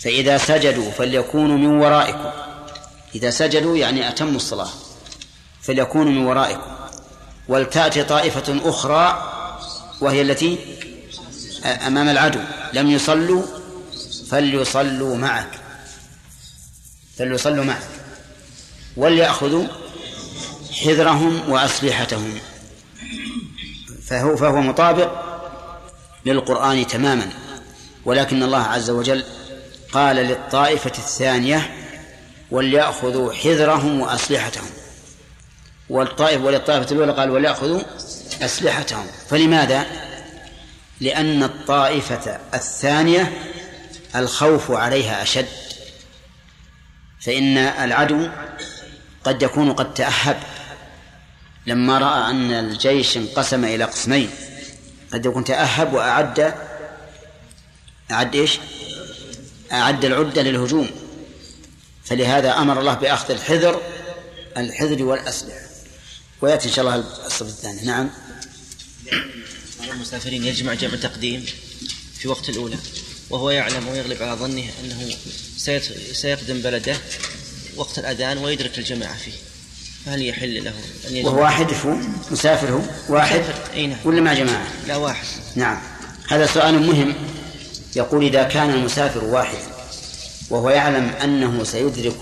فإذا 0.00 0.38
سجدوا 0.38 0.90
فليكونوا 0.90 1.58
من 1.58 1.66
ورائكم. 1.66 2.30
إذا 3.14 3.30
سجدوا 3.30 3.76
يعني 3.76 4.08
أتموا 4.08 4.36
الصلاة. 4.36 4.68
فليكونوا 5.62 6.12
من 6.12 6.26
ورائكم. 6.26 6.70
ولتأتي 7.48 8.04
طائفة 8.04 8.60
أخرى 8.64 9.32
وهي 10.00 10.22
التي 10.22 10.58
أمام 11.64 12.08
العدو. 12.08 12.40
لم 12.72 12.90
يصلوا 12.90 13.42
فليصلوا 14.30 15.16
معك. 15.16 15.50
فليصلوا 17.18 17.64
معك. 17.64 17.88
وليأخذوا 18.96 19.64
حذرهم 20.72 21.50
وأسلحتهم. 21.50 22.38
فهو 24.06 24.36
فهو 24.36 24.60
مطابق 24.60 25.25
للقرآن 26.26 26.86
تماما. 26.86 27.30
ولكن 28.04 28.42
الله 28.42 28.62
عز 28.62 28.90
وجل 28.90 29.24
قال 29.92 30.16
للطائفة 30.16 30.92
الثانية 30.98 31.74
وليأخذوا 32.50 33.32
حذرهم 33.32 34.00
وأسلحتهم. 34.00 34.70
والطائف 35.90 36.42
وللطائفة 36.42 36.92
الأولى 36.92 37.12
قال 37.12 37.30
وليأخذوا 37.30 37.80
أسلحتهم. 38.42 39.06
فلماذا؟ 39.30 39.86
لأن 41.00 41.42
الطائفة 41.42 42.38
الثانية 42.54 43.32
الخوف 44.16 44.70
عليها 44.70 45.22
أشد. 45.22 45.46
فإن 47.20 47.58
العدو 47.58 48.28
قد 49.24 49.42
يكون 49.42 49.72
قد 49.72 49.94
تأهب. 49.94 50.36
لما 51.66 51.98
رأى 51.98 52.30
أن 52.30 52.50
الجيش 52.50 53.16
انقسم 53.16 53.64
إلى 53.64 53.84
قسمين 53.84 54.30
قد 55.12 55.26
يكون 55.26 55.44
تأهب 55.44 55.92
وأعد 55.94 56.54
أعد 58.10 58.34
إيش؟ 58.34 58.58
أعد 59.72 60.04
العدة 60.04 60.42
للهجوم. 60.42 60.90
فلهذا 62.04 62.58
أمر 62.58 62.80
الله 62.80 62.94
بأخذ 62.94 63.30
الحذر 63.30 63.82
الحذر 64.56 65.02
والأسلحة. 65.02 65.66
ويأتي 66.40 66.68
إن 66.68 66.72
شاء 66.72 66.84
الله 66.84 67.04
الصف 67.26 67.42
الثاني. 67.42 67.82
نعم. 67.82 68.10
المسافرين 69.92 70.44
يجمع 70.44 70.74
جمع 70.74 70.94
تقديم 70.94 71.46
في 72.18 72.28
وقت 72.28 72.48
الأولى 72.48 72.76
وهو 73.30 73.50
يعلم 73.50 73.88
ويغلب 73.88 74.22
على 74.22 74.32
ظنه 74.32 74.64
أنه 74.84 75.16
سيقدم 76.12 76.60
بلده 76.60 76.96
وقت 77.76 77.98
الأذان 77.98 78.38
ويدرك 78.38 78.78
الجماعة 78.78 79.16
فيه. 79.16 79.32
فهل 80.06 80.26
يحل 80.26 80.64
له 80.64 80.72
أن 81.08 81.16
يجمع 81.16 81.30
وهو 81.30 81.42
واحد 81.42 81.66
هو 81.86 81.96
مسافر 82.30 82.72
هو؟ 82.72 82.80
واحد؟ 83.08 83.42
أي 83.74 83.86
نعم. 83.86 83.98
ولا 84.04 84.20
مع 84.20 84.34
جماعة؟ 84.34 84.66
لا 84.86 84.96
واحد. 84.96 85.26
نعم. 85.56 85.78
هذا 86.28 86.46
سؤال 86.46 86.86
مهم. 86.86 87.14
يقول 87.96 88.24
إذا 88.24 88.42
كان 88.42 88.70
المسافر 88.70 89.24
واحد 89.24 89.58
وهو 90.50 90.70
يعلم 90.70 91.10
أنه 91.24 91.64
سيدرك 91.64 92.16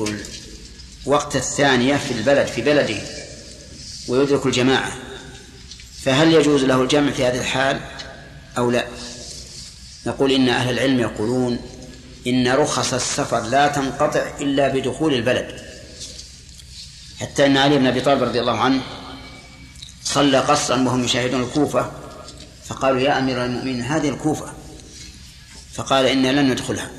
وقت 1.07 1.37
الثانية 1.37 1.97
في 1.97 2.11
البلد 2.11 2.47
في 2.47 2.62
بلده 2.62 2.97
ويدرك 4.09 4.47
الجماعة 4.47 4.92
فهل 6.03 6.33
يجوز 6.33 6.64
له 6.64 6.83
الجمع 6.83 7.11
في 7.11 7.25
هذه 7.25 7.40
الحال 7.40 7.81
أو 8.59 8.70
لا؟ 8.70 8.87
نقول 10.07 10.33
إن 10.33 10.49
أهل 10.49 10.70
العلم 10.70 11.01
يقولون 11.01 11.59
إن 12.27 12.49
رخص 12.49 12.94
السفر 12.94 13.40
لا 13.40 13.68
تنقطع 13.68 14.27
إلا 14.40 14.68
بدخول 14.68 15.14
البلد. 15.14 15.63
حتى 17.20 17.46
أن 17.46 17.57
علي 17.57 17.79
بن 17.79 17.87
أبي 17.87 18.00
طالب 18.00 18.22
رضي 18.22 18.40
الله 18.40 18.59
عنه 18.59 18.83
صلى 20.05 20.38
قصرا 20.38 20.77
وهم 20.77 21.05
يشاهدون 21.05 21.42
الكوفة 21.42 21.90
فقالوا 22.64 23.00
يا 23.00 23.18
أمير 23.18 23.44
المؤمنين 23.44 23.83
هذه 23.83 24.09
الكوفة. 24.09 24.53
فقال 25.74 26.07
إنا 26.07 26.40
لن 26.40 26.50
ندخلها. 26.50 26.90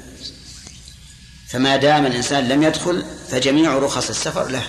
فما 1.48 1.76
دام 1.76 2.06
الإنسان 2.06 2.48
لم 2.48 2.64
يدخل 2.64 3.06
فجميع 3.30 3.78
رخص 3.78 4.10
السفر 4.10 4.48
له. 4.48 4.64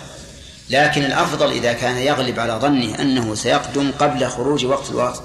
لكن 0.71 1.05
الأفضل 1.05 1.51
إذا 1.53 1.73
كان 1.73 1.97
يغلب 1.97 2.41
على 2.41 2.53
ظنه 2.53 3.01
أنه 3.01 3.35
سيقدم 3.35 3.93
قبل 3.93 4.29
خروج 4.29 4.65
وقت 4.65 4.91
الوقت 4.91 5.23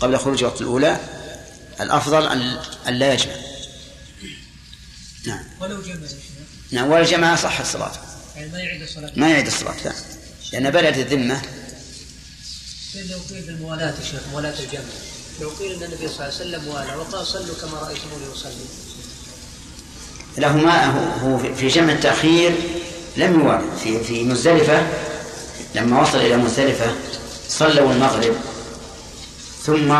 قبل 0.00 0.18
خروج 0.18 0.44
وقت 0.44 0.60
الأولى 0.60 1.00
الأفضل 1.80 2.26
أن 2.88 2.94
لا 2.94 3.12
يجمع. 3.12 3.32
نعم. 5.26 5.44
ولو 5.60 5.82
جمع 5.82 5.96
نعم 6.70 6.90
ولو 6.90 7.04
جمع 7.04 7.36
صحت 7.36 7.66
صلاته 7.66 8.11
يعني 8.36 8.52
ما 8.52 8.58
يعيد 8.58 8.82
الصلاة. 8.82 9.12
ما 9.16 9.28
يعيد 9.30 9.46
الصلاة 9.46 9.74
لا 9.84 9.92
لأن 10.52 10.70
بدأت 10.70 10.96
الذمة. 10.98 11.42
لو 12.94 13.18
قيل 13.30 13.48
الموالاة 13.48 13.86
يا 13.86 14.04
شيخ 14.10 14.20
موالاة 14.32 14.60
الجمع. 14.60 14.82
لو 15.40 15.48
قيل 15.48 15.72
أن 15.72 15.82
النبي 15.82 16.08
صلى 16.08 16.14
الله 16.14 16.24
عليه 16.24 16.34
وسلم 16.34 16.68
والى 16.68 16.96
وقال 16.96 17.26
صلوا 17.26 17.54
كما 17.60 17.78
رأيتموني 17.78 18.24
أصلي. 18.34 18.52
له 20.38 20.56
ما 20.56 20.86
هو 21.20 21.54
في 21.54 21.68
جمع 21.68 21.92
التأخير 21.92 22.52
لم 23.16 23.40
يوالد 23.40 23.76
في 23.84 24.04
في 24.04 24.24
مزدلفة 24.24 24.86
لما 25.74 26.02
وصل 26.02 26.18
إلى 26.18 26.36
مزدلفة 26.36 26.94
صلوا 27.48 27.92
المغرب 27.92 28.36
ثم 29.64 29.94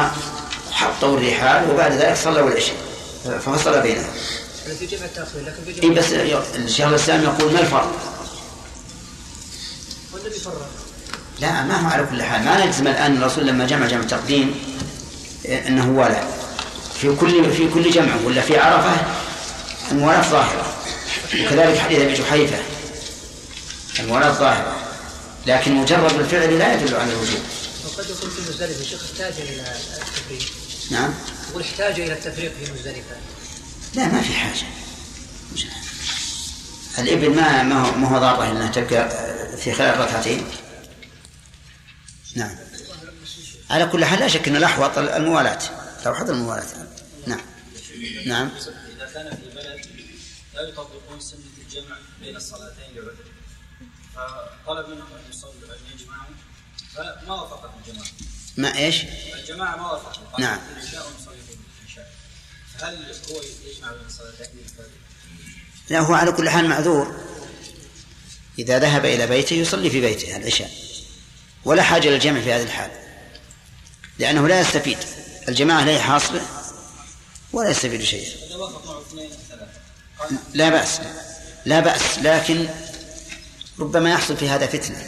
حطوا 0.71 1.19
الرحال 1.19 1.71
وبعد 1.71 1.93
ذلك 1.93 2.17
صلوا 2.17 2.49
العشاء. 2.49 2.77
ففصل 3.25 3.81
بينهم. 3.83 4.11
في 4.79 4.87
جمع 4.87 5.05
التأخير 5.05 5.43
لكن 5.43 5.65
في 5.65 5.73
جمع 5.73 5.83
إيه 5.83 5.99
بس 5.99 6.13
الشيخ 6.57 6.87
الإسلام 6.87 7.23
يقول 7.23 7.53
ما 7.53 7.61
الفرق؟ 7.61 8.22
لا 11.41 11.63
ما 11.63 11.77
هو 11.77 11.89
على 11.89 12.07
كل 12.11 12.23
حال. 12.23 12.45
ما 12.45 12.67
نلزم 12.67 12.87
الآن 12.87 13.17
الرسول 13.17 13.47
لما 13.47 13.67
جمع 13.67 13.87
جمع 13.87 14.01
التقديم 14.01 14.55
أنه 15.47 15.91
والع 15.91 16.25
في 17.01 17.17
كل 17.17 17.53
في 17.53 17.69
كل 17.75 17.91
جمع 17.91 18.17
ولا 18.25 18.41
في 18.41 18.59
عرفة 18.59 18.97
الموالاة 19.91 20.31
ظاهرة. 20.31 20.75
وكذلك 21.35 21.79
حديث 21.79 21.99
أبي 21.99 22.15
جحيفة 22.15 22.59
الموالاة 24.01 24.33
ظاهرة. 24.33 24.77
لكن 25.47 25.75
مجرد 25.75 26.19
الفعل 26.19 26.59
لا 26.59 26.75
يدل 26.75 26.95
على 26.95 27.13
الوجوب 27.13 27.41
وقد 27.85 28.05
يكون 28.11 28.31
في 28.31 28.51
مزدلفة. 28.51 28.85
شيخ 28.85 29.01
احتاج 29.13 29.33
إلى 29.41 29.61
التفريق 29.61 30.53
نعم. 30.91 31.15
يقول 31.51 31.63
احتاج 31.63 32.01
إلى 32.01 32.13
التفريق 32.13 32.53
في 32.65 32.73
مزدلفة. 32.73 33.17
لا 33.95 34.07
ما 34.07 34.23
في 34.23 34.33
حاجة. 34.33 34.67
الإبل 36.99 37.31
ما 37.37 37.63
ما 37.63 37.87
هو, 37.87 37.97
ما 37.97 38.09
هو 38.09 38.19
ضارة 38.19 38.51
إنها 38.51 38.71
تبقى 38.71 39.09
في 39.57 39.73
خلال 39.73 40.01
ركعتين؟ 40.01 40.47
نعم. 42.37 42.57
على 43.71 43.87
كل 43.87 44.05
حال 44.05 44.21
لا 44.21 44.29
شك 44.29 44.49
أن 44.49 44.57
الأحوط 44.57 44.99
الموالاة. 44.99 45.59
الأحوط 46.03 46.31
الموالاة. 46.31 46.67
نعم. 47.27 47.41
نعم. 48.27 48.51
إذا 48.97 49.11
كان 49.15 49.37
في 49.37 49.51
بلد 49.55 49.87
لا 50.55 50.61
يطبقون 50.61 51.21
سنة 51.21 51.41
الجمع 51.59 51.97
بين 52.21 52.37
الصلاتين 52.37 52.95
لعذر 52.95 53.15
فطلب 54.15 54.89
منهم 54.89 55.07
أن 55.13 55.31
يصلوا 55.31 55.53
أن 55.53 55.99
يجمعوا 55.99 56.35
فما 56.95 57.35
وافقت 57.35 57.71
الجماعة؟ 57.87 58.09
ما 58.57 58.77
إيش؟ 58.77 59.05
الجماعة 59.35 59.77
ما 59.77 59.93
وافقت. 59.93 60.41
نعم. 60.41 60.61
العشاء 60.77 61.07
هل 62.83 63.15
هو 63.31 63.43
يجمع 63.67 63.93
بين 63.93 64.07
الصلاتين 64.07 64.47
لا 65.89 66.01
هو 66.01 66.15
على 66.15 66.33
كل 66.33 66.51
حال 66.51 66.69
معذور. 66.69 67.23
إذا 68.59 68.79
ذهب 68.79 69.05
إلى 69.05 69.27
بيته 69.27 69.55
يصلي 69.55 69.91
في 69.91 70.01
بيته 70.01 70.37
العشاء 70.37 70.71
ولا 71.65 71.83
حاجة 71.83 72.09
للجمع 72.09 72.41
في 72.41 72.53
هذه 72.53 72.63
الحال 72.63 72.91
لأنه 74.19 74.49
لا 74.49 74.61
يستفيد. 74.61 74.99
الجماعة 75.49 75.85
لا 75.85 75.99
حاصلة 75.99 76.41
ولا 77.53 77.71
يستفيد 77.71 78.03
شيئا. 78.03 78.31
لا 80.55 80.71
بأس 80.71 81.01
لا 81.65 81.81
بأس 81.81 82.19
لكن 82.19 82.69
ربما 83.79 84.11
يحصل 84.11 84.37
في 84.37 84.49
هذا 84.49 84.67
فتنة 84.67 85.07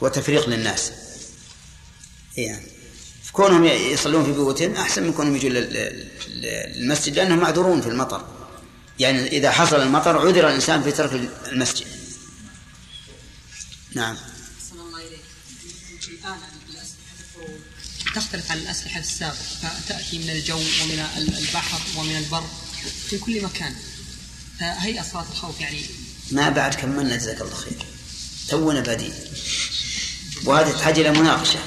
وتفريق 0.00 0.48
للناس. 0.48 0.92
يعني 2.36 2.66
كونهم 3.32 3.64
يصلون 3.64 4.24
في 4.24 4.32
بيوتهم 4.32 4.76
أحسن 4.76 5.02
من 5.02 5.12
كونهم 5.12 5.36
يجون 5.36 5.52
للمسجد 5.52 7.16
لأنهم 7.16 7.38
معذورون 7.38 7.80
في 7.80 7.88
المطر. 7.88 8.31
يعني 9.02 9.26
إذا 9.28 9.50
حصل 9.50 9.82
المطر 9.82 10.18
عذر 10.18 10.48
الإنسان 10.48 10.82
في 10.82 10.92
ترك 10.92 11.30
المسجد. 11.46 11.86
نعم. 13.94 14.16
تختلف 18.14 18.50
عن 18.50 18.58
الأسلحة 18.58 19.00
السابقة 19.00 19.36
فتأتي 19.62 20.18
من 20.18 20.30
الجو 20.30 20.56
ومن 20.56 21.06
البحر 21.18 21.80
ومن 21.96 22.16
البر 22.16 22.44
في 23.10 23.18
كل 23.18 23.42
مكان. 23.42 23.74
هيئة 24.60 25.02
صلاة 25.02 25.26
الخوف 25.32 25.60
يعني؟ 25.60 25.82
ما 26.30 26.48
بعد 26.48 26.74
كملنا 26.74 27.16
جزاك 27.16 27.40
الله 27.40 27.54
خير. 27.54 27.86
تونا 28.48 28.80
بادين 28.80 29.14
وهذه 30.44 30.70
تحتاج 30.70 30.98
إلى 30.98 31.10
مناقشة. 31.10 31.58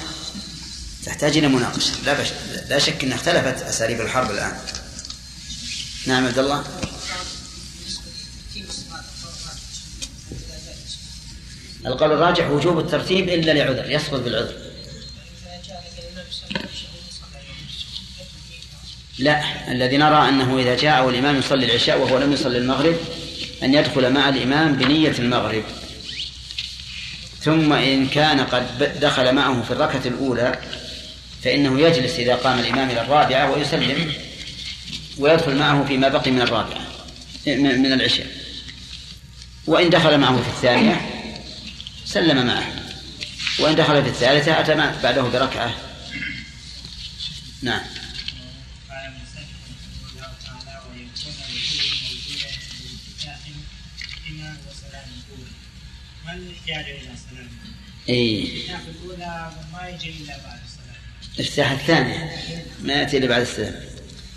تحتاج 1.06 1.36
إلى 1.36 1.48
مناقشة. 1.48 1.92
لا 2.04 2.20
بش... 2.20 2.28
لا 2.68 2.78
شك 2.78 3.04
أن 3.04 3.12
اختلفت 3.12 3.62
أساليب 3.62 4.00
الحرب 4.00 4.30
الآن. 4.30 4.58
نعم 6.06 6.26
عبد 6.26 6.38
الله. 6.38 6.64
القول 11.86 12.12
الراجح 12.12 12.50
وجوب 12.50 12.78
الترتيب 12.78 13.28
إلا 13.28 13.52
لعذر 13.52 13.90
يسقط 13.90 14.20
بالعذر. 14.20 14.54
لا 19.18 19.42
الذي 19.72 19.96
نرى 19.96 20.28
أنه 20.28 20.58
إذا 20.58 20.76
جاء 20.76 21.06
والإمام 21.06 21.38
يصلي 21.38 21.66
العشاء 21.66 21.98
وهو 21.98 22.18
لم 22.18 22.32
يصلي 22.32 22.58
المغرب 22.58 22.96
أن 23.62 23.74
يدخل 23.74 24.12
مع 24.12 24.28
الإمام 24.28 24.72
بنية 24.72 25.14
المغرب. 25.18 25.62
ثم 27.40 27.72
إن 27.72 28.06
كان 28.06 28.40
قد 28.40 29.00
دخل 29.00 29.34
معه 29.34 29.62
في 29.62 29.70
الركعة 29.70 30.02
الأولى 30.06 30.58
فإنه 31.42 31.80
يجلس 31.80 32.18
إذا 32.18 32.34
قام 32.34 32.58
الإمام 32.58 32.90
إلى 32.90 33.00
الرابعة 33.00 33.52
ويسلم 33.52 34.12
ويدخل 35.18 35.56
معه 35.56 35.84
فيما 35.84 36.08
بقي 36.08 36.30
من 36.30 36.40
الرابعة 36.40 36.86
من 37.46 37.92
العشاء. 37.92 38.26
وإن 39.66 39.90
دخل 39.90 40.18
معه 40.18 40.42
في 40.42 40.48
الثانية 40.48 41.15
سلم 42.16 42.46
معه. 42.46 42.66
وإن 43.58 43.76
دخل 43.76 44.02
في 44.02 44.08
الثالثة 44.08 44.60
أتى 44.60 44.74
بعده 45.02 45.22
بركعة. 45.22 45.74
نعم. 47.62 47.80
اي 58.08 58.62
الاولى 59.04 59.50
ما 59.72 59.88
يجي 59.88 60.10
الا 60.10 60.36
بعد 60.36 60.60
السلام 60.66 60.96
الافتتاح 61.34 61.70
الثاني 61.70 62.30
ما 62.82 62.92
يأتي 62.92 63.18
إلا 63.18 63.26
بعد 63.26 63.40
السلام. 63.40 63.74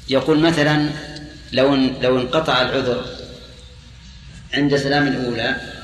يقول 0.10 0.40
مثلا 0.40 0.90
لو 1.52 1.76
لو 1.76 2.22
انقطع 2.22 2.62
العذر 2.62 3.06
عند 4.54 4.78
سلام 4.78 5.08
الأولى 5.08 5.79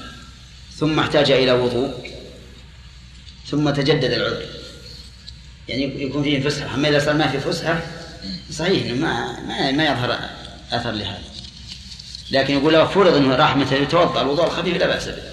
ثم 0.79 0.99
احتاج 0.99 1.31
إلى 1.31 1.51
وضوء 1.51 2.11
ثم 3.47 3.69
تجدد 3.69 4.11
العذر. 4.11 4.45
يعني 5.67 6.03
يكون 6.03 6.23
فيه 6.23 6.49
فسحة 6.49 6.75
أما 6.75 6.89
إذا 6.89 6.99
صار 6.99 7.13
ما 7.13 7.27
في 7.27 7.39
فسحة 7.39 7.81
صحيح 8.51 8.85
إنه 8.85 8.93
ما 8.93 9.39
ما, 9.39 9.71
ما 9.71 9.85
يظهر 9.85 10.19
أثر 10.71 10.91
لهذا. 10.91 11.21
لكن 12.31 12.53
يقول 12.53 12.73
لو 12.73 12.87
فرض 12.87 13.13
إنه 13.13 13.35
راح 13.35 13.55
مثلا 13.57 13.77
يتوضأ 13.77 14.21
الوضوء 14.21 14.45
الخفيف 14.45 14.77
لا 14.77 14.87
بأس 14.87 15.07
به. 15.07 15.23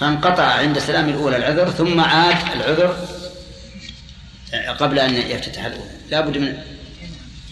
فانقطع 0.00 0.44
عند 0.44 0.78
سلام 0.78 1.08
الأولى 1.08 1.36
العذر 1.36 1.70
ثم 1.70 2.00
عاد 2.00 2.52
العذر 2.52 3.08
قبل 4.78 4.98
أن 4.98 5.14
يفتتح 5.14 5.64
الأولى. 5.64 5.90
لا 6.10 6.20
بد 6.20 6.38
من 6.38 6.58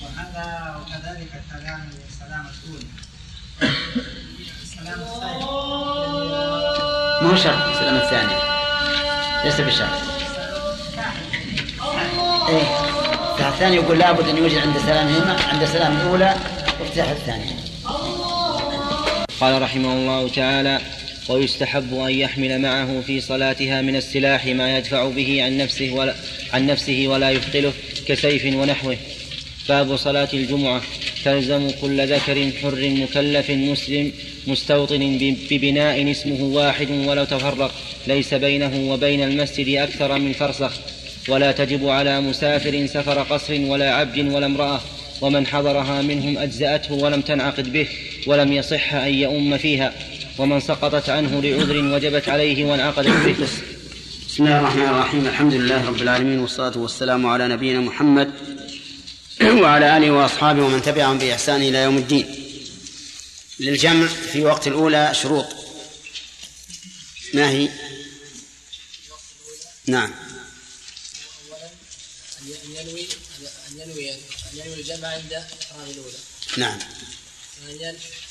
وهذا 0.03 0.81
كذلك 0.91 1.43
السلام 1.45 2.47
الأولى. 2.65 2.87
السلام 4.63 5.01
ما 7.23 7.31
هو 7.31 7.37
شرط 7.37 7.69
السلام 7.69 7.97
الثاني 7.97 8.33
ليس 9.45 9.61
بشرط. 9.61 9.89
إيه. 12.49 12.93
الثاني 13.49 13.77
يقول 13.77 13.99
لابد 13.99 14.29
أن 14.29 14.37
يوجد 14.37 14.59
عند 14.59 14.79
سلامهما 14.79 15.37
عند 15.53 15.65
سلام 15.65 16.01
الأولى 16.01 16.35
وافتتاح 16.81 17.09
الثانية. 17.09 17.57
قال 19.41 19.63
رحمه 19.63 19.93
الله 19.93 20.29
تعالى 20.29 20.81
ويستحب 21.29 21.95
أن 21.95 22.11
يحمل 22.11 22.61
معه 22.61 23.01
في 23.07 23.21
صلاتها 23.21 23.81
من 23.83 23.97
السلاح 23.97 24.47
ما 24.47 24.79
يدفع 24.79 25.09
به 25.09 25.45
عن 25.45 25.57
نفسه 25.57 25.91
ولا, 25.91 26.15
عن 26.53 26.67
نفسه 26.67 27.05
ولا 27.07 27.31
يثقله 27.31 27.73
كسيف 28.09 28.57
ونحوه. 28.57 28.97
باب 29.69 29.97
صلاة 29.97 30.29
الجمعة. 30.33 30.83
تلزم 31.25 31.71
كل 31.81 32.13
ذكر 32.15 32.51
حر 32.63 32.91
مكلف 33.03 33.51
مسلم 33.51 34.13
مستوطن 34.47 35.37
ببناء 35.51 36.11
اسمه 36.11 36.43
واحد 36.43 36.91
ولو 36.91 37.25
تفرق. 37.25 37.73
ليس 38.07 38.35
بينه 38.35 38.93
وبين 38.93 39.23
المسجد 39.23 39.77
أكثر 39.77 40.19
من 40.19 40.33
فرسخ. 40.33 40.73
ولا 41.29 41.53
تجب 41.53 41.89
على 41.89 42.21
مسافر 42.21 42.87
سفر 42.87 43.19
قصر 43.23 43.61
ولا 43.61 43.95
عبد 43.95 44.19
ولا 44.19 44.47
امرأة. 44.47 44.81
ومن 45.21 45.47
حضرها 45.47 46.03
منهم 46.03 46.39
أجزأته 46.39 46.95
ولم 46.95 47.21
تنعقد 47.21 47.73
به 47.73 47.89
ولم 48.27 48.53
يصح 48.53 48.95
أن 48.95 49.15
يؤم 49.15 49.59
فيها. 49.59 49.93
ومن 50.39 50.61
سقطت 50.61 51.11
عنه 51.11 51.41
لعذر 51.43 51.95
وجبت 51.95 52.29
عليه 52.29 52.65
وانعقدت 52.65 53.27
به. 53.27 53.35
بسم 54.29 54.45
الله 54.45 54.61
الرحمن 54.61 54.89
الرحيم. 54.89 55.27
الحمد 55.27 55.55
لله 55.55 55.89
رب 55.89 56.03
العالمين 56.03 56.39
والصلاة 56.39 56.79
والسلام 56.79 57.27
على 57.27 57.49
نبينا 57.49 57.81
محمد 57.81 58.31
وعلى 59.63 59.97
آله 59.97 60.11
وأصحابه 60.11 60.63
ومن 60.63 60.83
تبعهم 60.83 61.19
بإحسان 61.19 61.63
إلى 61.63 61.79
يوم 61.79 61.99
الدين. 61.99 62.39
للجمع 63.61 64.07
في 64.07 64.45
وقت 64.45 64.67
الأولى 64.67 65.15
شروط. 65.15 65.47
ما 67.35 67.51
هي؟ 67.51 67.69
نعم. 69.87 70.13
أن 72.43 72.77
ينوي 72.77 73.07
أن 73.71 73.81
ينوي 73.81 74.11
أن 74.13 74.21
ينوي 74.55 74.75
الجمع 74.75 75.09
عند 75.09 75.33
إحرام 75.33 75.91
الأولى 75.91 76.19
نعم. 76.57 76.79
ثانيا 77.67 77.91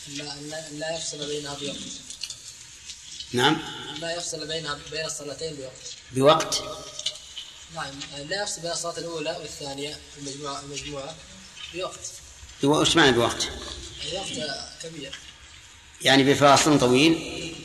أن 0.10 0.80
لا 0.80 0.95
يفصل 0.97 1.28
بينها 1.28 1.54
بوقت 1.54 1.78
نعم 3.34 3.58
أن 3.95 4.02
لا 4.02 4.15
يفصل 4.17 4.47
بينها 4.47 4.80
بين 4.91 5.06
الصلاتين 5.06 5.56
بوقت. 5.56 5.74
بوقت؟ 6.12 6.63
نعم 7.76 7.92
لا 8.30 8.44
يفصل 8.44 8.62
بين 8.62 8.72
الصلاة 8.72 8.98
الأولى 8.98 9.38
والثانية 9.42 9.98
المجموعة 10.18 10.60
المجموعة. 10.60 11.16
بوقت 11.74 12.00
وش 12.64 12.96
معنى 12.96 13.12
بوقت؟ 13.12 13.48
وقت؟ 14.14 14.50
كبير. 14.84 15.20
يعني 16.02 16.24
بفاصل 16.24 16.80
طويل؟ 16.80 17.56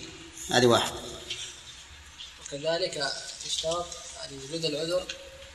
هذه 0.50 0.66
واحد. 0.66 0.92
وكذلك 2.46 3.12
تشترط 3.44 3.86
وجود 4.32 4.64
العذر 4.64 5.06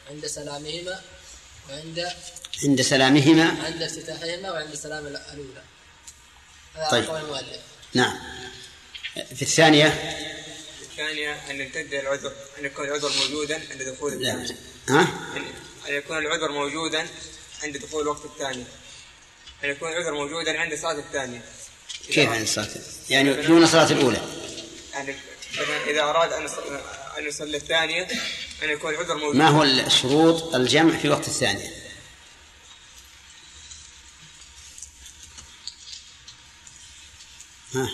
عند 0.09 0.27
سلامهما 0.27 1.01
وعند 1.69 2.11
عند 2.63 2.81
سلامهما. 2.81 3.65
عند 3.65 3.81
افتتاحهما 3.81 4.51
وعند 4.51 4.75
سلام 4.75 5.07
الأولى. 5.07 5.63
هذا 6.75 6.89
طيب. 6.89 7.03
المؤلف. 7.03 7.59
نعم. 7.93 8.19
في 9.35 9.41
الثانية؟ 9.41 9.87
الثانية 11.01 11.41
أن 11.49 11.61
يمتد 11.61 11.93
العذر 11.93 12.33
أن 12.59 12.65
يكون 12.65 12.85
العذر 12.85 13.11
موجودا 13.19 13.61
عند 13.71 13.83
دخول 13.83 14.23
لا. 14.23 14.33
الثاني 14.33 14.59
ها؟ 14.89 15.01
أن 15.89 15.93
يكون 15.93 16.17
العذر 16.17 16.51
موجودا 16.51 17.07
عند 17.63 17.77
دخول 17.77 18.01
الوقت 18.01 18.25
الثاني 18.25 18.63
أن 19.63 19.69
يكون 19.69 19.91
العذر 19.91 20.13
موجودا 20.13 20.59
عند 20.59 20.71
الصلاة 20.71 20.99
الثانية. 20.99 21.41
كيف 22.07 22.29
عند 22.29 22.41
الصلاة 22.41 22.69
يعني 23.09 23.33
دون 23.33 23.63
الصلاة 23.63 23.91
الأولى. 23.91 24.21
يعني 24.93 25.15
إذا 25.87 26.01
أراد 26.01 26.33
أن 26.33 26.47
أن 27.17 27.27
يصلي 27.27 27.57
الثانية 27.57 28.07
أن 28.63 28.69
يكون 28.69 28.93
العذر 28.93 29.17
موجود. 29.17 29.35
ما 29.35 29.47
هو 29.47 29.63
الشروط 29.63 30.55
الجمع 30.55 30.97
في 30.97 31.09
وقت 31.09 31.27
الثانية؟ 31.27 31.71
ها. 37.75 37.89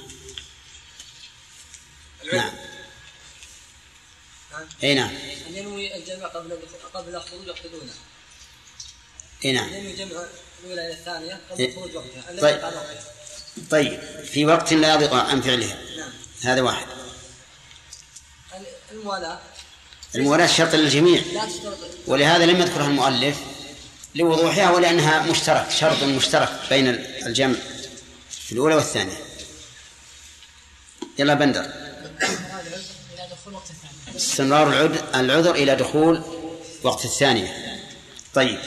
نعم. 2.34 2.67
اي 4.84 4.94
نعم. 4.94 5.10
أن 5.50 5.56
ينوي 5.56 5.96
الجمع 5.96 6.28
قبل 6.28 6.60
قبل 6.94 7.20
خروج 7.20 7.50
وقت 7.50 7.66
الأولى 7.66 7.92
اي 9.46 9.52
نعم. 9.52 9.74
ينوي 9.74 9.92
الجمع 9.92 10.22
الأولى 10.64 10.86
إلى 10.86 10.94
الثانية 10.94 11.40
إيه. 11.60 11.72
قبل 11.72 11.76
خروج 11.76 11.96
وقتها. 11.96 12.32
التي 12.32 12.42
طيب. 12.42 12.62
طيب. 13.70 14.00
في 14.24 14.46
وقت 14.46 14.74
لا 14.74 14.94
يضيق 14.94 15.14
عن 15.14 15.42
فعلها. 15.42 15.78
نعم. 15.98 16.12
هذا 16.44 16.62
واحد. 16.62 16.88
الموالاة. 18.92 19.40
الموالاة 20.16 20.48
شرط 20.48 20.76
للجميع. 20.76 21.22
ولهذا 22.08 22.46
لم 22.46 22.62
يذكرها 22.62 22.88
المؤلف 22.88 23.38
لوضوحها 24.16 24.72
ولأنها 24.72 25.32
مشترك. 25.32 25.70
شرط 25.70 26.04
مشترك 26.04 26.50
بين 26.70 26.88
الجمع 27.26 27.56
في 28.30 28.52
الأولى 28.52 28.76
والثانية. 28.76 29.18
يلا 31.20 31.34
بندر. 31.34 31.66
استمرار 34.18 34.92
العذر 35.16 35.56
إلى 35.56 35.76
دخول 35.76 36.22
وقت 36.84 37.06
الثانية. 37.06 37.82
طيب. 38.34 38.60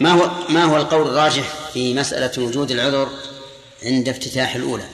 ما 0.00 0.12
هو 0.12 0.48
ما 0.48 0.64
هو 0.64 0.76
القول 0.76 1.08
الراجح 1.08 1.70
في 1.72 1.94
مسألة 1.94 2.44
وجود 2.44 2.70
العذر 2.70 3.10
عند 3.82 4.08
افتتاح 4.08 4.54
الأولى؟ 4.54 4.88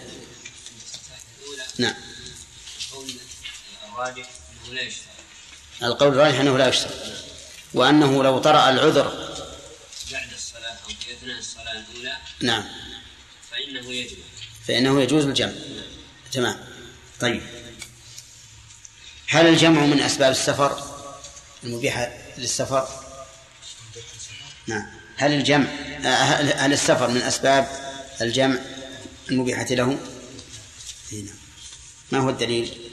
نعم. 1.79 1.95
القول 5.83 6.09
الراجح 6.09 6.41
أنه 6.41 6.59
لا 6.59 6.69
يشترط. 6.69 6.93
وأنه 7.75 8.23
لو 8.23 8.39
طرأ 8.39 8.71
العذر 8.71 9.35
بعد 10.13 10.33
الصلاة 10.33 10.77
أو 10.85 10.89
في 10.89 11.13
اثناء 11.13 11.39
الصلاة 11.39 11.73
الأولى 11.73 12.17
نعم. 12.41 12.65
فإنه 13.51 13.93
يجب 13.93 14.17
فإنه 14.69 15.03
يجوز 15.03 15.25
الجمع. 15.25 15.53
تمام. 16.35 16.57
طيب. 17.21 17.43
هل 19.29 19.47
الجمع 19.47 19.87
من 19.87 20.01
أسباب 20.01 20.31
السفر؟ 20.31 20.95
المبيحة 21.65 22.13
للسفر؟ 22.39 22.89
نعم. 24.67 24.87
هل 25.17 25.33
الجمع 25.33 25.67
هل 26.57 26.73
السفر 26.73 27.09
من 27.09 27.23
أسباب 27.23 27.69
الجمع 28.21 28.59
المبيحة 29.31 29.65
له؟ 29.65 29.99
إي 31.13 31.23
نعم. 31.23 31.35
ما 32.13 32.19
هو 32.19 32.31
الدليل؟ 32.31 32.91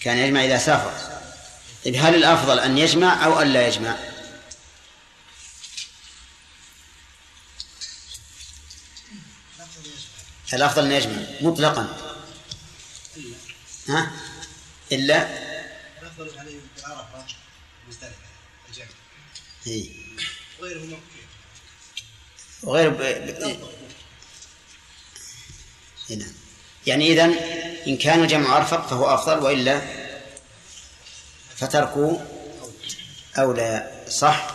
كان 0.00 0.18
يجمع 0.18 0.44
إذا 0.44 0.58
سافر. 0.58 1.20
طيب 1.84 1.96
هل 1.96 2.14
الأفضل 2.14 2.58
أن 2.58 2.78
يجمع 2.78 3.24
أو 3.24 3.42
أن 3.42 3.52
لا 3.52 3.68
يجمع؟ 3.68 3.96
الأفضل 10.52 10.84
أن 10.84 10.92
يجمع 10.92 11.22
مطلقا. 11.40 11.96
ها؟ 13.88 14.12
إلا؟ 14.92 15.28
مزدلفة 17.88 18.14
الجمع 18.68 18.86
ممكن 20.84 20.96
وغير 22.62 22.88
ب... 22.88 22.96
ب... 22.96 23.00
إيه 26.10 26.16
نعم. 26.16 26.32
يعني 26.86 27.12
إذن 27.12 27.34
إن 27.86 27.96
كان 27.96 28.22
الجمع 28.22 28.56
أرفق 28.56 28.86
فهو 28.88 29.14
أفضل 29.14 29.38
وإلا 29.38 29.80
فتركه 31.56 32.26
أولى. 33.38 34.04
صح؟ 34.08 34.50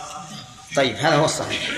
طيب 0.76 0.96
هذا 0.96 1.16
هو 1.16 1.24
الصحيح. 1.24 1.70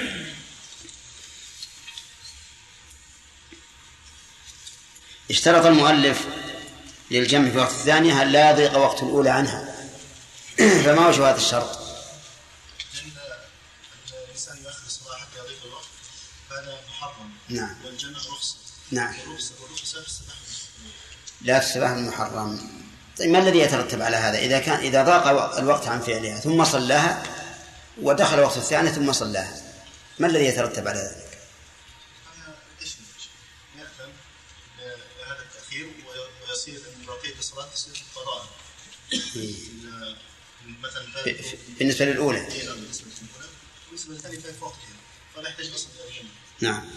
اشترط 5.30 5.66
المؤلف 5.66 6.26
للجمع 7.10 7.50
في 7.50 7.58
وقت 7.58 7.70
الثانية 7.70 8.22
أن 8.22 8.28
لا 8.28 8.50
يضيق 8.50 8.78
وقت 8.78 9.02
الأولى 9.02 9.30
عنها. 9.30 9.74
فما 10.84 11.08
وجه 11.08 11.30
هذا 11.30 11.36
الشرط؟ 11.36 11.78
الإنسان 14.24 14.56
يؤخر 14.64 14.86
الصلاة 14.86 15.16
حتى 15.16 15.38
يضيق 15.38 15.58
الوقت 15.64 15.88
هذا 16.50 16.78
محرم. 16.90 17.30
نعم. 17.48 17.74
والجمع 17.84 18.18
رخصة. 18.18 18.56
نعم. 18.90 19.14
والرخصة 19.26 19.52
والرخصة 19.62 19.98
لا 21.42 21.58
تشبه 21.58 21.94
المحرم 21.94 22.60
طيب 23.18 23.30
ما 23.30 23.38
الذي 23.38 23.58
يترتب 23.58 24.02
على 24.02 24.16
هذا؟ 24.16 24.38
إذا 24.38 24.58
كان 24.58 24.80
إذا 24.80 25.02
ضاق 25.02 25.26
الوقت 25.58 25.88
عن 25.88 26.00
فعلها 26.00 26.40
ثم 26.40 26.64
صلاها 26.64 27.22
ودخل 28.02 28.40
وقت 28.40 28.56
الثانية 28.56 28.90
ثم 28.90 29.12
صلاها 29.12 29.56
ما 30.18 30.26
الذي 30.26 30.44
يترتب 30.44 30.88
على 30.88 30.98
ذلك؟ 30.98 31.27
الصلاة 37.48 37.68
تصير 37.74 38.02
قضاء 38.14 38.48
إن 39.12 40.80
مثلا 40.82 41.26
إيه، 41.26 41.42
نعم، 41.42 41.52
بالنسبة 41.78 42.04
للأولى. 42.04 42.48
بالنسبة 43.88 44.14
للثانية 44.14 44.38
فهي 44.38 44.52
فوق 44.52 44.72
كذا 44.72 44.96
فلا 45.36 45.48
يحتاج 45.48 45.66
أصلا 45.74 45.88
نعم. 46.60 46.90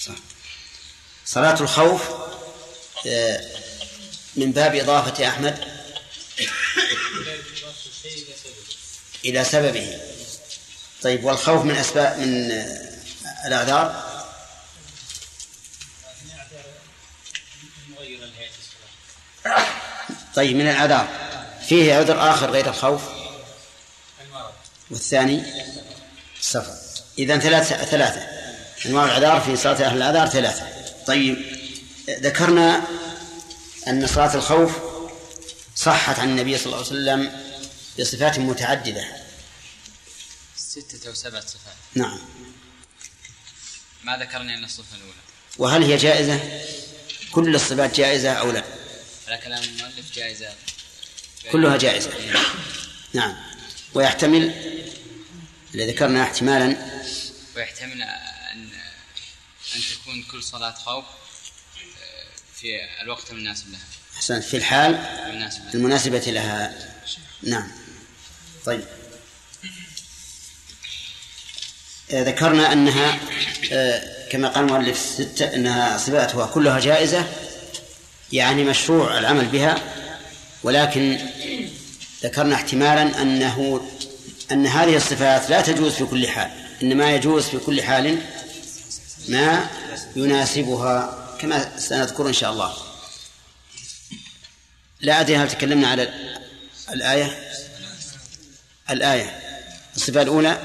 صح. 0.00 0.14
صلاة 1.24 1.60
الخوف 1.60 2.02
آه، 3.06 3.50
من 4.36 4.52
باب 4.52 4.74
إضافة 4.74 5.28
أحمد 5.28 5.68
إلى 9.24 9.44
سببه. 9.44 10.00
طيب 11.02 11.24
والخوف 11.24 11.64
من 11.64 11.76
أسباب 11.76 12.18
من 12.18 12.50
آه، 12.50 13.46
الأعذار؟ 13.46 14.15
طيب 20.34 20.56
من 20.56 20.68
الأعذار 20.68 21.08
فيه 21.68 21.94
عذر 21.94 22.30
آخر 22.30 22.50
غير 22.50 22.68
الخوف. 22.68 23.02
والثاني 24.90 25.42
السفر. 26.40 26.74
إذا 27.18 27.38
ثلاثة 27.38 27.84
ثلاثة. 27.84 28.20
أنواع 28.86 29.04
الأعذار 29.04 29.40
في 29.40 29.56
صلاة 29.56 29.86
أهل 29.86 29.96
الأعذار 29.96 30.28
ثلاثة. 30.28 30.66
طيب 31.06 31.56
ذكرنا 32.08 32.82
أن 33.88 34.06
صلاة 34.06 34.34
الخوف 34.34 34.72
صحت 35.76 36.18
عن 36.18 36.28
النبي 36.28 36.58
صلى 36.58 36.66
الله 36.66 36.76
عليه 36.76 36.86
وسلم 36.86 37.42
بصفات 38.00 38.38
متعددة. 38.38 39.04
ستة 40.56 41.08
أو 41.08 41.14
سبعة 41.14 41.40
صفات. 41.40 41.74
نعم. 41.94 42.18
ما 44.04 44.16
ذكرنا 44.16 44.54
إلا 44.54 44.64
الصفة 44.64 44.96
الأولى. 44.96 45.20
وهل 45.58 45.82
هي 45.82 45.96
جائزة؟ 45.96 46.40
كل 47.32 47.54
الصفات 47.54 47.96
جائزة 47.96 48.32
أو 48.32 48.50
لا؟ 48.50 48.64
على 49.26 49.38
كلام 49.38 49.62
المؤلف 49.62 50.14
جائزة. 50.14 50.54
كلها 51.52 51.76
جائزة. 51.76 52.10
نعم. 53.12 53.36
ويحتمل 53.94 54.42
اللي 55.74 55.86
ذكرنا 55.92 56.22
احتمالا. 56.22 56.76
ويحتمل 57.56 58.02
أن 58.02 58.70
أن 59.76 59.80
تكون 59.80 60.22
كل 60.22 60.42
صلاة 60.42 60.74
خوف 60.74 61.04
آه، 61.04 62.26
في 62.54 62.78
الوقت 63.02 63.30
المناسب 63.30 63.70
لها. 63.70 63.80
أحسنت. 64.16 64.44
في 64.44 64.56
الحال 64.56 64.94
المناسب 64.94 65.60
لها. 65.64 65.74
المناسبة 65.74 66.18
لها. 66.18 66.74
نعم. 67.42 67.72
طيب. 68.64 68.84
ذكرنا 72.10 72.72
أنها 72.72 73.18
آه، 73.72 74.28
كما 74.28 74.48
قال 74.48 74.64
المؤلف 74.64 74.98
ستة 74.98 75.54
أنها 75.54 75.98
صفاتها 75.98 76.46
كلها 76.46 76.80
جائزة 76.80 77.45
يعني 78.32 78.64
مشروع 78.64 79.18
العمل 79.18 79.44
بها 79.44 79.82
ولكن 80.62 81.18
ذكرنا 82.22 82.54
احتمالا 82.54 83.22
أنه 83.22 83.88
أن 84.52 84.66
هذه 84.66 84.96
الصفات 84.96 85.50
لا 85.50 85.60
تجوز 85.60 85.92
في 85.92 86.04
كل 86.04 86.28
حال 86.28 86.50
إنما 86.82 87.14
يجوز 87.14 87.44
في 87.44 87.58
كل 87.58 87.82
حال 87.82 88.18
ما 89.28 89.66
يناسبها 90.16 91.26
كما 91.40 91.78
سنذكر 91.78 92.28
إن 92.28 92.32
شاء 92.32 92.52
الله. 92.52 92.76
لا 95.00 95.20
أدري 95.20 95.36
هل 95.36 95.48
تكلمنا 95.48 95.88
على 95.88 96.14
الآية؟ 96.92 97.52
الآية. 98.90 99.40
الصفة 99.96 100.22
الأولى؟ 100.22 100.62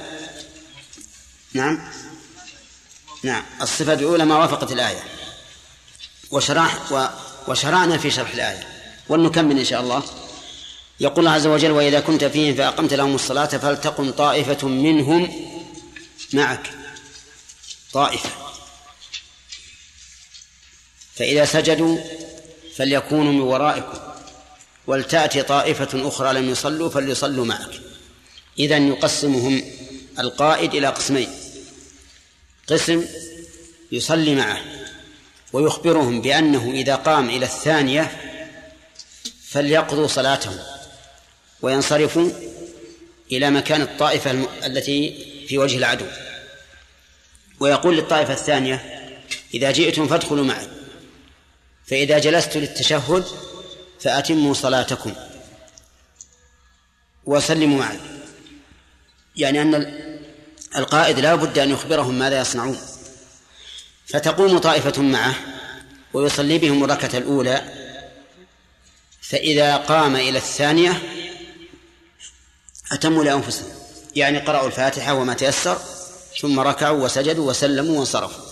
نعم. 1.53 1.91
نعم. 3.23 3.43
الصفة 3.61 3.93
الأولى 3.93 4.25
ما 4.25 4.37
وافقت 4.37 4.71
الآية. 4.71 5.03
وشرح 6.31 6.91
و 6.91 7.07
وشرعنا 7.47 7.97
في 7.97 8.11
شرح 8.11 8.33
الآية. 8.33 8.67
ولنكمل 9.09 9.59
إن 9.59 9.65
شاء 9.65 9.81
الله. 9.81 10.03
يقول 10.99 11.19
الله 11.19 11.31
عز 11.31 11.47
وجل 11.47 11.71
وإذا 11.71 11.99
كنت 11.99 12.23
فيهم 12.23 12.55
فأقمت 12.55 12.93
لهم 12.93 13.15
الصلاة 13.15 13.45
فلتقم 13.45 14.11
طائفة 14.11 14.67
منهم 14.67 15.49
معك. 16.33 16.69
طائفة. 17.93 18.29
فإذا 21.15 21.45
سجدوا 21.45 21.97
فليكونوا 22.75 23.33
من 23.33 23.41
ورائكم. 23.41 23.99
ولتأتي 24.87 25.43
طائفة 25.43 26.07
أخرى 26.07 26.33
لم 26.33 26.49
يصلوا 26.49 26.89
فليصلوا 26.89 27.45
معك. 27.45 27.81
إذا 28.59 28.77
يقسمهم 28.77 29.63
القائد 30.19 30.73
إلى 30.73 30.87
قسمين. 30.87 31.29
قسم 32.67 33.05
يصلي 33.91 34.35
معه. 34.35 34.61
ويخبرهم 35.53 36.21
بأنه 36.21 36.71
إذا 36.71 36.95
قام 36.95 37.29
إلى 37.29 37.45
الثانية 37.45 38.11
فليقضوا 39.49 40.07
صلاتهم 40.07 40.59
وينصرفوا 41.61 42.29
إلى 43.31 43.49
مكان 43.49 43.81
الطائفة 43.81 44.31
التي 44.65 45.25
في 45.47 45.57
وجه 45.57 45.77
العدو. 45.77 46.05
ويقول 47.59 47.97
للطائفة 47.97 48.33
الثانية 48.33 48.85
إذا 49.53 49.71
جئتم 49.71 50.07
فادخلوا 50.07 50.45
معي 50.45 50.67
فإذا 51.87 52.19
جلست 52.19 52.57
للتشهد 52.57 53.25
فأتموا 53.99 54.53
صلاتكم 54.53 55.13
وسلموا 57.25 57.79
معي. 57.79 57.99
يعني 59.35 59.61
أن 59.61 59.75
ال- 59.75 60.19
القائد 60.75 61.19
لا 61.19 61.35
بد 61.35 61.59
أن 61.59 61.69
يخبرهم 61.71 62.19
ماذا 62.19 62.39
يصنعون. 62.41 62.77
فتقوم 64.13 64.57
طائفة 64.57 65.01
معه 65.01 65.35
ويصلي 66.13 66.57
بهم 66.57 66.83
الركعة 66.83 67.17
الأولى 67.17 67.61
فإذا 69.21 69.77
قام 69.77 70.15
إلى 70.15 70.37
الثانية 70.37 71.01
أتموا 72.91 73.23
لأنفسهم 73.23 73.69
يعني 74.15 74.39
قرأوا 74.39 74.67
الفاتحة 74.67 75.13
وما 75.13 75.33
تيسر 75.33 75.81
ثم 76.41 76.59
ركعوا 76.59 77.03
وسجدوا 77.05 77.49
وسلموا 77.49 77.97
وانصرفوا. 77.97 78.45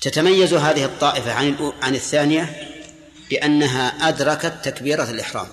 تتميز 0.00 0.54
هذه 0.54 0.84
الطائفة 0.84 1.32
عن 1.32 1.72
عن 1.82 1.94
الثانية 1.94 2.68
بأنها 3.30 4.08
أدركت 4.08 4.52
تكبيرة 4.64 5.10
الإحرام. 5.10 5.48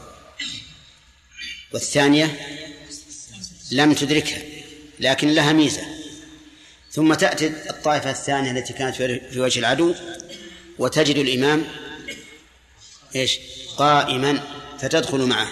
والثانية 1.74 2.40
لم 3.72 3.94
تدركها 3.94 4.42
لكن 5.00 5.28
لها 5.28 5.54
ميزة. 5.54 5.99
ثم 6.92 7.14
تأتي 7.14 7.48
الطائفة 7.70 8.12
الثانية 8.12 8.52
التي 8.52 8.74
كانت 8.74 8.96
في 8.96 9.40
وجه 9.40 9.60
العدو 9.60 9.96
وتجد 10.80 11.16
الإمام 11.16 11.66
إيش؟ 13.16 13.40
قائما 13.78 14.42
فتدخل 14.80 15.20
معه. 15.20 15.48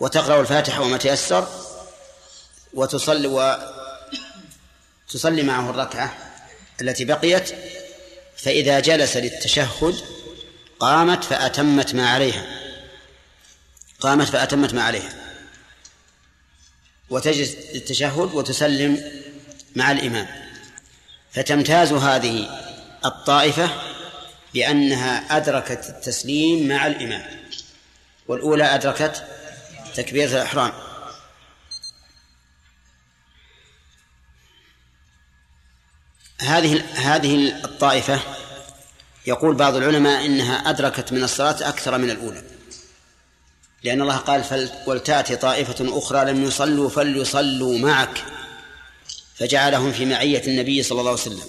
وتقرأ 0.00 0.40
الفاتحة 0.40 0.80
وما 0.80 0.96
تيسر 0.96 1.48
وتصلي 2.74 3.28
وتصلي 5.08 5.42
معه 5.42 5.70
الركعة 5.70 6.16
التي 6.80 7.04
بقيت 7.04 7.54
فإذا 8.36 8.80
جلس 8.80 9.16
للتشهد 9.16 10.04
قامت 10.80 11.24
فأتمت 11.24 11.94
ما 11.94 12.10
عليها. 12.10 12.46
قامت 14.00 14.28
فأتمت 14.28 14.74
ما 14.74 14.82
عليها. 14.82 15.12
وتجلس 17.10 17.56
للتشهد 17.74 18.34
وتسلم 18.34 19.21
مع 19.76 19.92
الإمام. 19.92 20.26
فتمتاز 21.32 21.92
هذه 21.92 22.60
الطائفة 23.04 23.70
بأنها 24.54 25.36
أدركت 25.36 25.88
التسليم 25.88 26.68
مع 26.68 26.86
الإمام 26.86 27.24
والأولى 28.28 28.64
أدركت 28.64 29.24
تكبيرة 29.94 30.30
الإحرام. 30.30 30.72
هذه 36.40 36.82
هذه 36.94 37.64
الطائفة 37.64 38.20
يقول 39.26 39.54
بعض 39.54 39.76
العلماء 39.76 40.26
إنها 40.26 40.70
أدركت 40.70 41.12
من 41.12 41.24
الصلاة 41.24 41.68
أكثر 41.68 41.98
من 41.98 42.10
الأولى. 42.10 42.42
لأن 43.82 44.02
الله 44.02 44.16
قال 44.16 44.68
ولتأتي 44.86 45.36
طائفة 45.36 45.98
أخرى 45.98 46.32
لم 46.32 46.44
يصلوا 46.44 46.90
فليصلوا 46.90 47.78
معك. 47.78 48.24
فجعلهم 49.42 49.92
في 49.92 50.04
معية 50.04 50.42
النبي 50.46 50.82
صلى 50.82 51.00
الله 51.00 51.10
عليه 51.10 51.20
وسلم. 51.20 51.42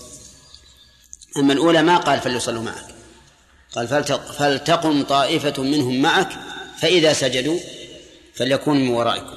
أما 1.37 1.53
الأولى 1.53 1.81
ما 1.81 1.97
قال 1.97 2.21
فليصلوا 2.21 2.61
معك. 2.63 2.85
قال 3.75 3.87
فلتق 3.87 4.31
فلتقم 4.31 5.03
طائفة 5.03 5.63
منهم 5.63 6.01
معك 6.01 6.29
فإذا 6.81 7.13
سجدوا 7.13 7.59
فليكونوا 8.35 8.81
من 8.81 8.89
ورائكم. 8.89 9.35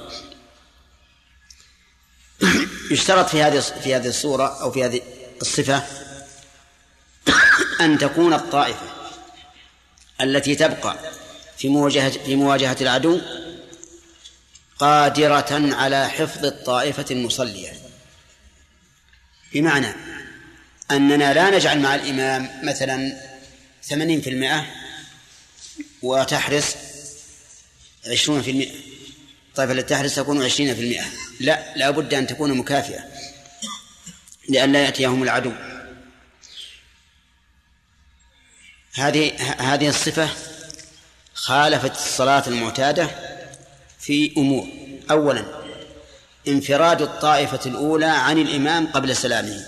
يشترط 2.91 3.29
في 3.29 3.43
هذه 3.43 3.59
في 3.59 3.95
هذه 3.95 4.07
الصورة 4.07 4.61
أو 4.61 4.71
في 4.71 4.85
هذه 4.85 5.01
الصفة 5.41 5.83
أن 7.81 7.97
تكون 7.97 8.33
الطائفة 8.33 8.87
التي 10.21 10.55
تبقى 10.55 10.97
في 11.57 11.69
مواجهة 11.69 12.09
في 12.09 12.35
مواجهة 12.35 12.77
العدو 12.81 13.19
قادرة 14.79 15.75
على 15.75 16.09
حفظ 16.09 16.45
الطائفة 16.45 17.05
المصلية. 17.11 17.86
بمعنى 19.53 19.93
أننا 20.91 21.33
لا 21.33 21.49
نجعل 21.49 21.79
مع 21.79 21.95
الإمام 21.95 22.49
مثلا 22.63 23.21
ثمانين 23.83 24.21
في 24.21 24.29
المئة 24.29 24.65
وتحرس 26.01 26.75
عشرون 28.07 28.41
في 28.41 28.51
المئة. 28.51 28.71
الطائفة 29.49 29.73
التي 29.73 29.95
تحرس 29.95 30.15
تكون 30.15 30.43
عشرين 30.43 30.75
في 30.75 30.81
المئة؟ 30.81 31.05
لا 31.39 31.75
لا 31.75 31.89
بد 31.89 32.13
أن 32.13 32.27
تكون 32.27 32.53
مكافئة 32.53 32.99
لئلا 34.49 34.83
يأتيهم 34.83 35.23
العدو. 35.23 35.51
هذه 38.93 39.31
هذه 39.73 39.89
الصفة 39.89 40.29
خالفت 41.33 41.91
الصلاة 41.91 42.43
المعتادة 42.47 43.09
في 43.99 44.33
أمور. 44.37 44.67
أولا 45.11 45.66
انفراد 46.47 47.01
الطائفة 47.01 47.59
الأولى 47.65 48.05
عن 48.05 48.37
الإمام 48.37 48.87
قبل 48.87 49.15
سلامه. 49.15 49.65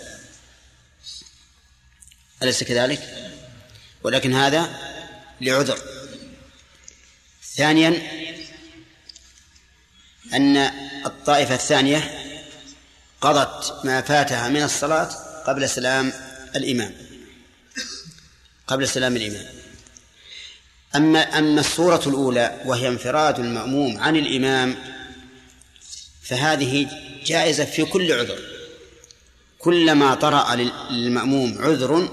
أليس 2.44 2.64
كذلك؟ 2.64 3.32
ولكن 4.04 4.34
هذا 4.34 4.70
لعذر. 5.42 5.80
ثانيا 7.56 8.02
أن 10.34 10.58
الطائفة 11.06 11.56
الثانية 11.56 12.26
قضت 13.22 13.86
ما 13.86 14.02
فاتها 14.02 14.48
من 14.48 14.64
الصلاة 14.64 15.10
قبل 15.48 15.70
سلام 15.70 16.14
الإمام. 16.56 16.96
قبل 18.68 18.88
سلام 18.88 19.16
الإمام. 19.16 19.46
أما 20.96 21.20
أما 21.20 21.62
الصورة 21.62 22.02
الأولى 22.08 22.62
وهي 22.66 22.88
انفراد 22.88 23.40
المأموم 23.40 24.00
عن 24.00 24.16
الإمام 24.16 24.76
فهذه 26.30 26.88
جائزة 27.26 27.66
في 27.66 27.86
كل 27.86 28.12
عذر. 28.12 28.40
كلما 29.60 30.16
طرأ 30.16 30.56
للمأموم 30.90 31.58
عذر 31.60 32.10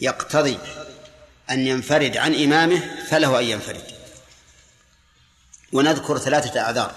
يقتضي 0.00 0.58
أن 1.50 1.66
ينفرد 1.66 2.16
عن 2.16 2.34
إمامه 2.34 3.04
فله 3.10 3.40
أن 3.40 3.44
ينفرد. 3.44 3.84
ونذكر 5.72 6.18
ثلاثة 6.18 6.60
أعذار. 6.60 6.94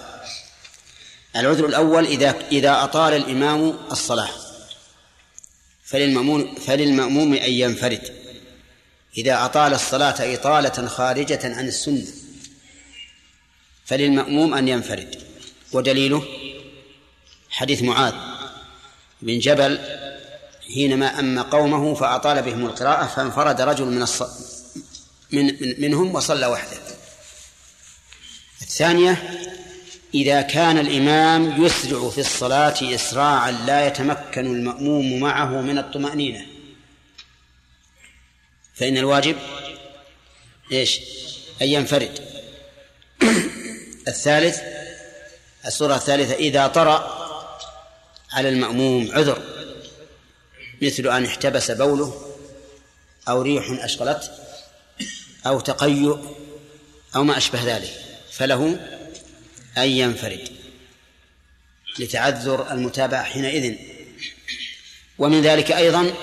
العذر 1.35 1.65
الأول 1.65 2.05
إذا 2.05 2.35
إذا 2.51 2.83
أطال 2.83 3.13
الإمام 3.13 3.79
الصلاة. 3.91 4.29
فللمأموم 5.85 6.55
فللمأموم 6.55 7.33
أن 7.33 7.51
ينفرد. 7.51 8.13
إذا 9.17 9.45
أطال 9.45 9.73
الصلاة 9.73 10.33
إطالة 10.33 10.87
خارجة 10.87 11.39
عن 11.43 11.67
السنة 11.67 12.07
فللمأموم 13.85 14.53
أن 14.53 14.67
ينفرد. 14.67 15.22
ودليله 15.73 16.23
حديث 17.49 17.81
معاذ 17.81 18.13
بن 19.21 19.39
جبل 19.39 19.79
حينما 20.73 21.19
أما 21.19 21.41
قومه 21.41 21.93
فأطال 21.93 22.41
بهم 22.41 22.65
القراءة 22.65 23.05
فانفرد 23.05 23.61
رجل 23.61 23.85
من 23.85 24.01
الص... 24.01 24.23
من, 25.31 25.45
من 25.45 25.81
منهم 25.81 26.15
وصلى 26.15 26.45
وحده. 26.45 26.77
الثانية 28.61 29.39
إذا 30.13 30.41
كان 30.41 30.77
الإمام 30.77 31.65
يسرع 31.65 32.09
في 32.09 32.21
الصلاة 32.21 32.95
إسراعا 32.95 33.51
لا 33.51 33.87
يتمكن 33.87 34.45
المأموم 34.45 35.19
معه 35.19 35.61
من 35.61 35.77
الطمأنينة. 35.77 36.45
فإن 38.75 38.97
الواجب 38.97 39.35
إيش؟ 40.71 40.99
أن 41.61 41.67
ينفرد. 41.67 42.19
الثالث 44.07 44.72
الصورة 45.65 45.95
الثالثة 45.95 46.33
إذا 46.33 46.67
طرأ 46.67 47.23
على 48.33 48.49
المأموم 48.49 49.11
عذر 49.11 49.41
مثل 50.81 51.07
أن 51.07 51.25
احتبس 51.25 51.71
بوله 51.71 52.33
أو 53.27 53.41
ريح 53.41 53.83
أشغلته 53.83 54.29
أو 55.45 55.59
تقيؤ 55.59 56.19
أو 57.15 57.23
ما 57.23 57.37
أشبه 57.37 57.63
ذلك 57.63 57.93
فله 58.31 58.79
أن 59.77 59.87
ينفرد 59.89 60.49
لتعذر 61.99 62.71
المتابعة 62.71 63.23
حينئذ. 63.23 63.75
ومن 65.17 65.41
ذلك 65.41 65.71
أيضا 65.71 66.13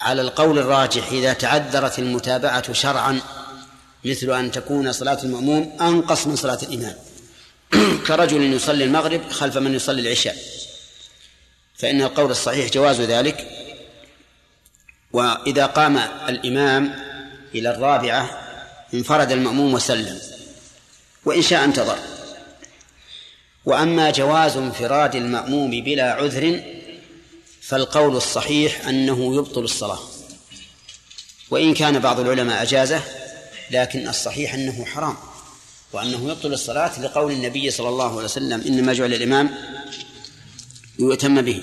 على 0.00 0.22
القول 0.22 0.58
الراجح 0.58 1.08
إذا 1.08 1.32
تعذرت 1.32 1.98
المتابعة 1.98 2.72
شرعا 2.72 3.20
مثل 4.04 4.30
أن 4.30 4.50
تكون 4.50 4.92
صلاة 4.92 5.22
المأموم 5.22 5.76
أنقص 5.80 6.26
من 6.26 6.36
صلاة 6.36 6.58
الإمام. 6.62 6.96
كرجل 8.06 8.52
يصلي 8.52 8.84
المغرب 8.84 9.30
خلف 9.30 9.56
من 9.56 9.74
يصلي 9.74 10.00
العشاء. 10.00 10.36
فإن 11.76 12.02
القول 12.02 12.30
الصحيح 12.30 12.70
جواز 12.70 13.00
ذلك. 13.00 13.48
وإذا 15.12 15.66
قام 15.66 15.96
الإمام 16.28 16.94
إلى 17.54 17.70
الرابعة 17.70 18.42
انفرد 18.94 19.32
المأموم 19.32 19.74
وسلم. 19.74 20.18
وإن 21.24 21.42
شاء 21.42 21.64
انتظر. 21.64 21.98
وأما 23.64 24.10
جواز 24.10 24.56
انفراد 24.56 25.14
المأموم 25.14 25.70
بلا 25.70 26.12
عذر 26.12 26.62
فالقول 27.62 28.16
الصحيح 28.16 28.88
أنه 28.88 29.36
يبطل 29.36 29.64
الصلاة. 29.64 29.98
وإن 31.50 31.74
كان 31.74 31.98
بعض 31.98 32.20
العلماء 32.20 32.62
أجازه 32.62 33.02
لكن 33.70 34.08
الصحيح 34.08 34.54
أنه 34.54 34.84
حرام. 34.84 35.16
وأنه 35.96 36.30
يبطل 36.30 36.52
الصلاة 36.52 37.00
لقول 37.00 37.32
النبي 37.32 37.70
صلى 37.70 37.88
الله 37.88 38.10
عليه 38.16 38.24
وسلم 38.24 38.60
إنما 38.60 38.92
جعل 38.92 39.14
الإمام 39.14 39.54
يؤتم 40.98 41.42
به. 41.42 41.62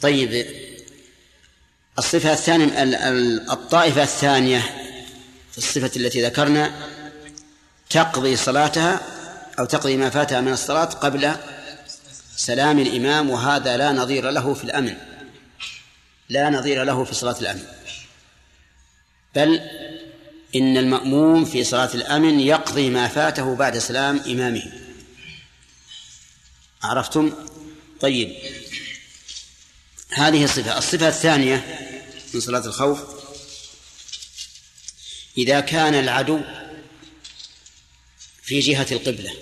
طيب 0.00 0.46
الصفة 1.98 2.32
الثانية 2.32 2.82
الطائفة 3.52 4.02
الثانية 4.02 4.60
في 5.52 5.58
الصفة 5.58 5.90
التي 5.96 6.22
ذكرنا 6.22 6.74
تقضي 7.90 8.36
صلاتها 8.36 9.00
أو 9.58 9.64
تقضي 9.64 9.96
ما 9.96 10.10
فاتها 10.10 10.40
من 10.40 10.52
الصلاة 10.52 10.84
قبل 10.84 11.32
سلام 12.36 12.78
الإمام 12.78 13.30
وهذا 13.30 13.76
لا 13.76 13.92
نظير 13.92 14.30
له 14.30 14.54
في 14.54 14.64
الأمن. 14.64 14.94
لا 16.28 16.50
نظير 16.50 16.84
له 16.84 17.04
في 17.04 17.14
صلاة 17.14 17.40
الأمن. 17.40 17.64
بل 19.34 19.60
إن 20.56 20.76
المأموم 20.76 21.44
في 21.44 21.64
صلاة 21.64 21.94
الأمن 21.94 22.40
يقضي 22.40 22.90
ما 22.90 23.08
فاته 23.08 23.56
بعد 23.56 23.78
سلام 23.78 24.20
إمامه. 24.20 24.72
عرفتم؟ 26.82 27.32
طيب. 28.00 28.36
هذه 30.10 30.44
الصفة. 30.44 30.78
الصفة 30.78 31.08
الثانية 31.08 31.64
من 32.34 32.40
صلاة 32.40 32.66
الخوف 32.66 33.00
إذا 35.38 35.60
كان 35.60 35.94
العدو 35.94 36.40
في 38.42 38.60
جهة 38.60 38.86
القبلة 38.92 39.32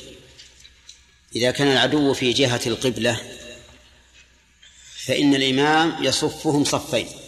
إذا 1.36 1.50
كان 1.50 1.68
العدو 1.68 2.14
في 2.14 2.32
جهة 2.32 2.60
القبلة 2.66 3.20
فإن 5.06 5.34
الإمام 5.34 6.04
يصفهم 6.04 6.64
صفين. 6.64 7.23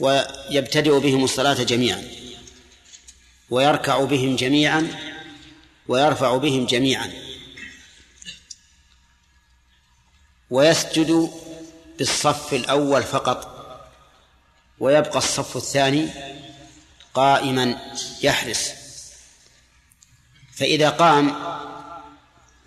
ويبتدئ 0.00 0.98
بهم 0.98 1.24
الصلاة 1.24 1.62
جميعا 1.62 2.08
ويركع 3.50 4.04
بهم 4.04 4.36
جميعا 4.36 4.88
ويرفع 5.88 6.36
بهم 6.36 6.66
جميعا 6.66 7.12
ويسجد 10.50 11.30
بالصف 11.98 12.54
الأول 12.54 13.02
فقط 13.02 13.60
ويبقى 14.78 15.18
الصف 15.18 15.56
الثاني 15.56 16.08
قائما 17.14 17.92
يحرس 18.22 18.72
فإذا 20.52 20.90
قام 20.90 21.36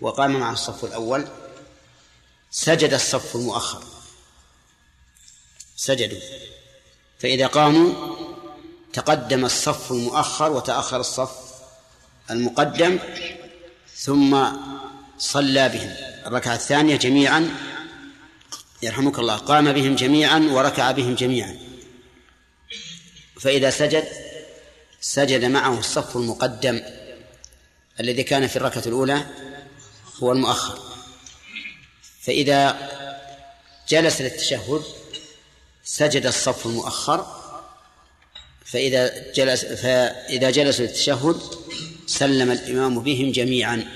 وقام 0.00 0.40
مع 0.40 0.52
الصف 0.52 0.84
الأول 0.84 1.28
سجد 2.50 2.92
الصف 2.94 3.36
المؤخر. 3.36 3.84
سجدوا. 5.76 6.20
فإذا 7.18 7.46
قاموا 7.46 8.16
تقدم 8.92 9.44
الصف 9.44 9.92
المؤخر 9.92 10.52
وتأخر 10.52 11.00
الصف 11.00 11.30
المقدم 12.30 12.98
ثم 13.94 14.44
صلى 15.18 15.68
بهم. 15.68 15.96
الركعة 16.26 16.54
الثانية 16.54 16.96
جميعا 16.96 17.50
يرحمك 18.82 19.18
الله 19.18 19.36
قام 19.36 19.72
بهم 19.72 19.94
جميعا 19.94 20.38
وركع 20.38 20.90
بهم 20.90 21.14
جميعا. 21.14 21.58
فإذا 23.40 23.70
سجد 23.70 24.04
سجد 25.00 25.44
معه 25.44 25.78
الصف 25.78 26.16
المقدم 26.16 26.82
الذي 28.00 28.22
كان 28.22 28.46
في 28.46 28.56
الركعة 28.56 28.82
الأولى 28.86 29.26
هو 30.22 30.32
المؤخر. 30.32 30.78
فإذا 32.22 32.76
جلس 33.88 34.20
للتشهد 34.20 34.82
سجد 35.84 36.26
الصف 36.26 36.66
المؤخر 36.66 37.26
فإذا 38.64 39.32
جلس 39.32 39.64
فإذا 39.64 40.50
جلس 40.50 40.80
للتشهد 40.80 41.40
سلم 42.06 42.50
الإمام 42.50 43.00
بهم 43.00 43.32
جميعا. 43.32 43.88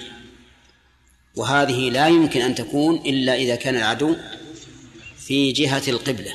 وهذه 1.37 1.91
لا 1.91 2.09
يمكن 2.09 2.41
أن 2.41 2.55
تكون 2.55 2.97
إلا 2.97 3.35
إذا 3.35 3.55
كان 3.57 3.77
العدو 3.77 4.17
في 5.19 5.53
جهة 5.53 5.83
القبلة. 5.89 6.35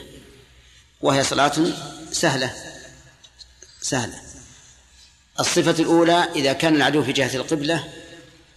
وهي 1.02 1.24
صلاة 1.24 1.54
سهلة 2.12 2.54
سهلة. 3.82 4.22
الصفة 5.40 5.84
الأولى 5.84 6.28
إذا 6.36 6.54
كان 6.54 6.76
العدو 6.76 7.04
في 7.04 7.12
جهة 7.12 7.36
القبلة 7.36 7.94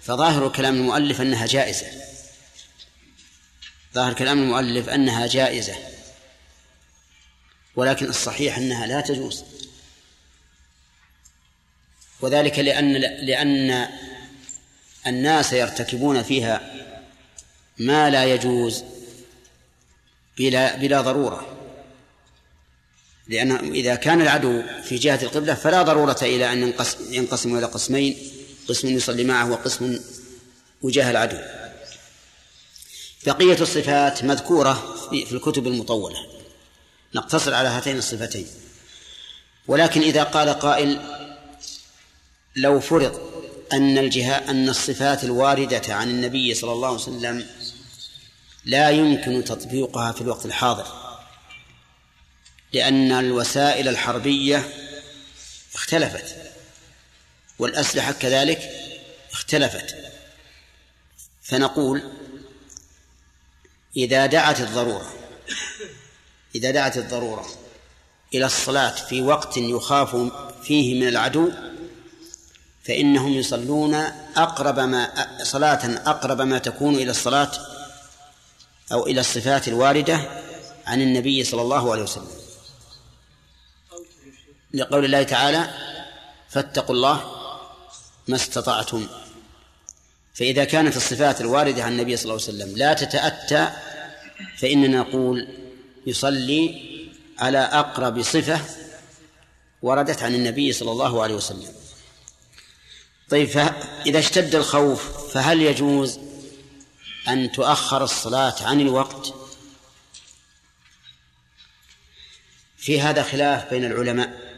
فظاهر 0.02 0.48
كلام 0.48 0.74
المؤلف 0.74 1.20
أنها 1.20 1.46
جائزة. 1.46 1.86
ظاهر 3.94 4.12
كلام 4.12 4.42
المؤلف 4.42 4.88
أنها 4.88 5.26
جائزة. 5.26 5.74
ولكن 7.76 8.06
الصحيح 8.06 8.58
أنها 8.58 8.86
لا 8.86 9.00
تجوز. 9.00 9.44
وذلك 12.20 12.58
لأن 12.58 12.92
لأن 13.00 13.88
الناس 15.06 15.52
يرتكبون 15.52 16.22
فيها 16.22 16.74
ما 17.78 18.10
لا 18.10 18.24
يجوز 18.24 18.84
بلا 20.38 20.76
بلا 20.76 21.00
ضرورة. 21.00 21.52
لأن 23.28 23.72
إذا 23.74 23.94
كان 23.94 24.20
العدو 24.20 24.62
في 24.84 24.96
جهة 24.96 25.22
القبلة 25.22 25.54
فلا 25.54 25.82
ضرورة 25.82 26.18
إلى 26.22 26.52
أن 26.52 26.62
ينقسم, 26.62 27.14
ينقسم 27.14 27.58
إلى 27.58 27.66
قسمين 27.66 28.16
قسم 28.68 28.88
يصلي 28.88 29.24
معه 29.24 29.50
وقسم 29.50 30.00
وجاه 30.82 31.10
العدو. 31.10 31.38
بقية 33.26 33.60
الصفات 33.60 34.24
مذكورة 34.24 34.96
في 35.10 35.32
الكتب 35.32 35.66
المطولة. 35.66 36.35
نقتصر 37.14 37.54
على 37.54 37.68
هاتين 37.68 37.98
الصفتين. 37.98 38.46
ولكن 39.66 40.00
إذا 40.00 40.22
قال 40.22 40.48
قائل 40.48 41.00
لو 42.56 42.80
فرض 42.80 43.36
أن 43.72 43.98
الجهة 43.98 44.50
أن 44.50 44.68
الصفات 44.68 45.24
الواردة 45.24 45.94
عن 45.94 46.10
النبي 46.10 46.54
صلى 46.54 46.72
الله 46.72 46.88
عليه 46.88 46.98
وسلم 46.98 47.46
لا 48.64 48.90
يمكن 48.90 49.44
تطبيقها 49.44 50.12
في 50.12 50.20
الوقت 50.20 50.46
الحاضر 50.46 50.86
لأن 52.72 53.12
الوسائل 53.12 53.88
الحربية 53.88 54.68
اختلفت 55.74 56.36
والأسلحة 57.58 58.12
كذلك 58.12 58.70
اختلفت. 59.32 59.96
فنقول 61.42 62.02
إذا 63.96 64.26
دعت 64.26 64.60
الضرورة 64.60 65.12
إذا 66.56 66.70
دعت 66.70 66.96
الضرورة 66.96 67.46
إلى 68.34 68.46
الصلاة 68.46 68.90
في 68.90 69.22
وقت 69.22 69.56
يخاف 69.56 70.16
فيه 70.62 71.00
من 71.00 71.08
العدو 71.08 71.50
فإنهم 72.84 73.32
يصلون 73.32 73.94
أقرب 74.36 74.78
ما 74.78 75.10
صلاة 75.42 76.10
أقرب 76.10 76.40
ما 76.40 76.58
تكون 76.58 76.94
إلى 76.94 77.10
الصلاة 77.10 77.50
أو 78.92 79.06
إلى 79.06 79.20
الصفات 79.20 79.68
الواردة 79.68 80.20
عن 80.86 81.02
النبي 81.02 81.44
صلى 81.44 81.62
الله 81.62 81.92
عليه 81.92 82.02
وسلم. 82.02 82.30
لقول 84.74 85.04
الله 85.04 85.22
تعالى 85.22 85.70
فاتقوا 86.48 86.94
الله 86.94 87.32
ما 88.28 88.36
استطعتم 88.36 89.06
فإذا 90.34 90.64
كانت 90.64 90.96
الصفات 90.96 91.40
الواردة 91.40 91.84
عن 91.84 91.92
النبي 91.92 92.16
صلى 92.16 92.32
الله 92.32 92.46
عليه 92.48 92.56
وسلم 92.56 92.76
لا 92.76 92.94
تتأتى 92.94 93.70
فإننا 94.58 94.98
نقول 94.98 95.65
يصلي 96.06 96.82
على 97.38 97.58
أقرب 97.58 98.22
صفة 98.22 98.60
وردت 99.82 100.22
عن 100.22 100.34
النبي 100.34 100.72
صلى 100.72 100.92
الله 100.92 101.22
عليه 101.22 101.34
وسلم. 101.34 101.72
طيب 103.28 103.48
إذا 104.06 104.18
اشتد 104.18 104.54
الخوف 104.54 105.32
فهل 105.32 105.62
يجوز 105.62 106.18
أن 107.28 107.52
تؤخر 107.52 108.04
الصلاة 108.04 108.54
عن 108.62 108.80
الوقت؟ 108.80 109.34
في 112.78 113.00
هذا 113.00 113.22
خلاف 113.22 113.70
بين 113.70 113.84
العلماء 113.84 114.56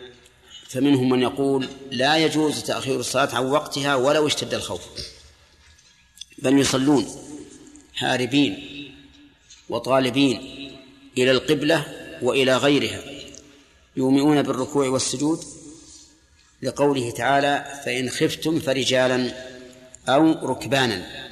فمنهم 0.68 1.09
من 1.09 1.22
يقول 1.22 1.68
لا 1.90 2.16
يجوز 2.16 2.62
تأخير 2.62 3.01
الصلاة 3.01 3.34
عن 3.34 3.46
وقتها 3.46 3.94
ولو 3.94 4.26
اشتد 4.26 4.55
الخوف. 4.55 4.82
بل 6.38 6.59
يصلون 6.59 7.07
هاربين 7.99 8.64
وطالبين. 9.68 10.58
إلى 11.19 11.31
القبلة 11.31 11.87
وإلى 12.23 12.57
غيرها. 12.57 13.01
يومئون 13.97 14.43
بالركوع 14.43 14.89
والسجود 14.89 15.45
لقوله 16.63 17.11
تعالى 17.11 17.81
فإن 17.85 18.11
خفتم 18.11 18.61
فرجالا 18.61 19.35
أو 20.09 20.33
ركبانا. 20.33 21.29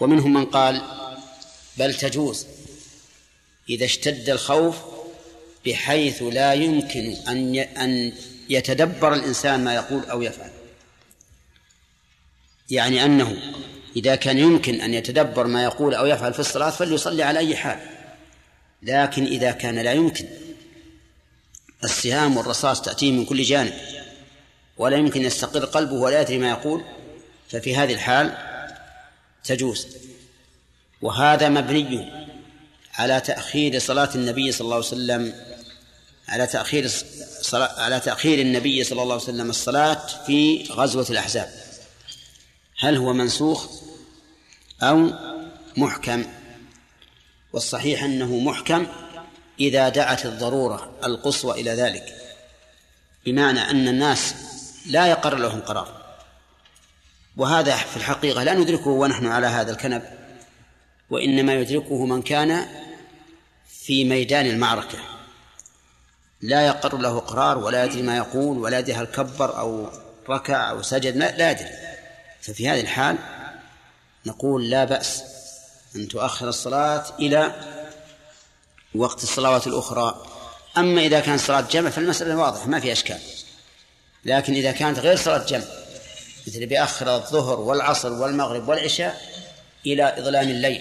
ومنهم 0.00 0.32
من 0.32 0.44
قال 0.44 0.82
بل 1.76 1.94
تجوز 1.94 2.46
إذا 3.68 3.84
اشتد 3.84 4.30
الخوف 4.30 4.76
بحيث 5.66 6.22
لا 6.22 6.52
يمكن 6.52 7.16
أن 7.28 7.56
أن 7.56 8.12
يتدبر 8.48 9.14
الإنسان 9.14 9.64
ما 9.64 9.74
يقول 9.74 10.04
أو 10.04 10.22
يفعل. 10.22 10.50
يعني 12.70 13.04
أنه 13.04 13.42
إذا 13.96 14.14
كان 14.14 14.38
يمكن 14.38 14.80
أن 14.80 14.94
يتدبر 14.94 15.46
ما 15.46 15.64
يقول 15.64 15.94
أو 15.94 16.06
يفعل 16.06 16.34
في 16.34 16.40
الصلاة 16.40 16.70
فليصلي 16.70 17.22
على 17.22 17.38
أي 17.38 17.56
حال. 17.56 17.91
لكن 18.82 19.24
إذا 19.24 19.50
كان 19.50 19.78
لا 19.78 19.92
يمكن 19.92 20.28
السهام 21.84 22.36
والرصاص 22.36 22.82
تأتيه 22.82 23.12
من 23.12 23.24
كل 23.24 23.42
جانب 23.42 23.72
ولا 24.76 24.96
يمكن 24.96 25.22
يستقر 25.22 25.64
قلبه 25.64 25.94
ولا 25.94 26.20
يدري 26.20 26.38
ما 26.38 26.50
يقول 26.50 26.84
ففي 27.50 27.76
هذه 27.76 27.94
الحال 27.94 28.36
تجوز. 29.44 29.86
وهذا 31.02 31.48
مبني 31.48 32.26
على 32.94 33.20
تأخير 33.20 33.78
صلاة 33.78 34.08
النبي 34.14 34.52
صلى 34.52 34.64
الله 34.64 34.76
عليه 34.76 34.86
وسلم 34.86 35.34
على 36.28 36.46
تأخير 36.46 36.90
على 37.52 38.00
تأخير 38.00 38.38
النبي 38.38 38.84
صلى 38.84 39.02
الله 39.02 39.14
عليه 39.14 39.24
وسلم 39.24 39.50
الصلاة 39.50 40.06
في 40.26 40.68
غزوة 40.70 41.06
الأحزاب. 41.10 41.48
هل 42.78 42.96
هو 42.96 43.12
منسوخ 43.12 43.66
أو 44.82 45.10
محكم؟ 45.76 46.24
والصحيح 47.52 48.04
أنه 48.04 48.38
محكم 48.38 48.86
إذا 49.60 49.88
دعت 49.88 50.26
الضرورة 50.26 50.92
القصوى 51.04 51.60
إلى 51.60 51.70
ذلك 51.70 52.04
بمعنى 53.26 53.70
أن 53.70 53.88
الناس 53.88 54.34
لا 54.86 55.06
يقر 55.06 55.34
لهم 55.34 55.60
قرار. 55.60 56.02
وهذا 57.36 57.76
في 57.76 57.96
الحقيقة 57.96 58.42
لا 58.42 58.54
ندركه 58.54 58.90
ونحن 58.90 59.26
على 59.26 59.46
هذا 59.46 59.72
الكنب 59.72 60.02
وإنما 61.10 61.54
يدركه 61.54 62.06
من 62.06 62.22
كان 62.22 62.66
في 63.68 64.04
ميدان 64.04 64.46
المعركة. 64.46 64.98
لا 66.40 66.66
يقر 66.66 66.96
له 66.98 67.18
قرار 67.18 67.58
ولا 67.58 67.84
يدري 67.84 68.02
ما 68.02 68.16
يقول 68.16 68.58
ولا 68.58 68.78
يدري 68.78 68.94
هل 68.94 69.04
كبر 69.04 69.58
أو 69.58 69.90
ركع 70.28 70.70
أو 70.70 70.82
سجد 70.82 71.16
لا 71.16 71.50
يدري. 71.50 71.70
ففي 72.40 72.68
هذه 72.68 72.80
الحال 72.80 73.18
نقول 74.26 74.70
لا 74.70 74.84
بأس 74.84 75.22
أن 75.96 76.08
تؤخر 76.08 76.48
الصلاة 76.48 77.04
إلى 77.20 77.54
وقت 78.94 79.22
الصلوات 79.22 79.66
الأخرى. 79.66 80.26
أما 80.76 81.00
إذا 81.00 81.20
كانت 81.20 81.40
صلاة 81.40 81.60
جمع 81.60 81.90
فالمسألة 81.90 82.36
واضحة 82.36 82.66
ما 82.66 82.80
في 82.80 82.92
أشكال. 82.92 83.18
لكن 84.24 84.54
إذا 84.54 84.72
كانت 84.72 84.98
غير 84.98 85.16
صلاة 85.16 85.46
جمع 85.46 85.64
مثل 86.46 86.66
بأخر 86.66 87.16
الظهر 87.16 87.60
والعصر 87.60 88.12
والمغرب 88.12 88.68
والعشاء 88.68 89.32
إلى 89.86 90.18
إظلام 90.18 90.48
الليل 90.48 90.80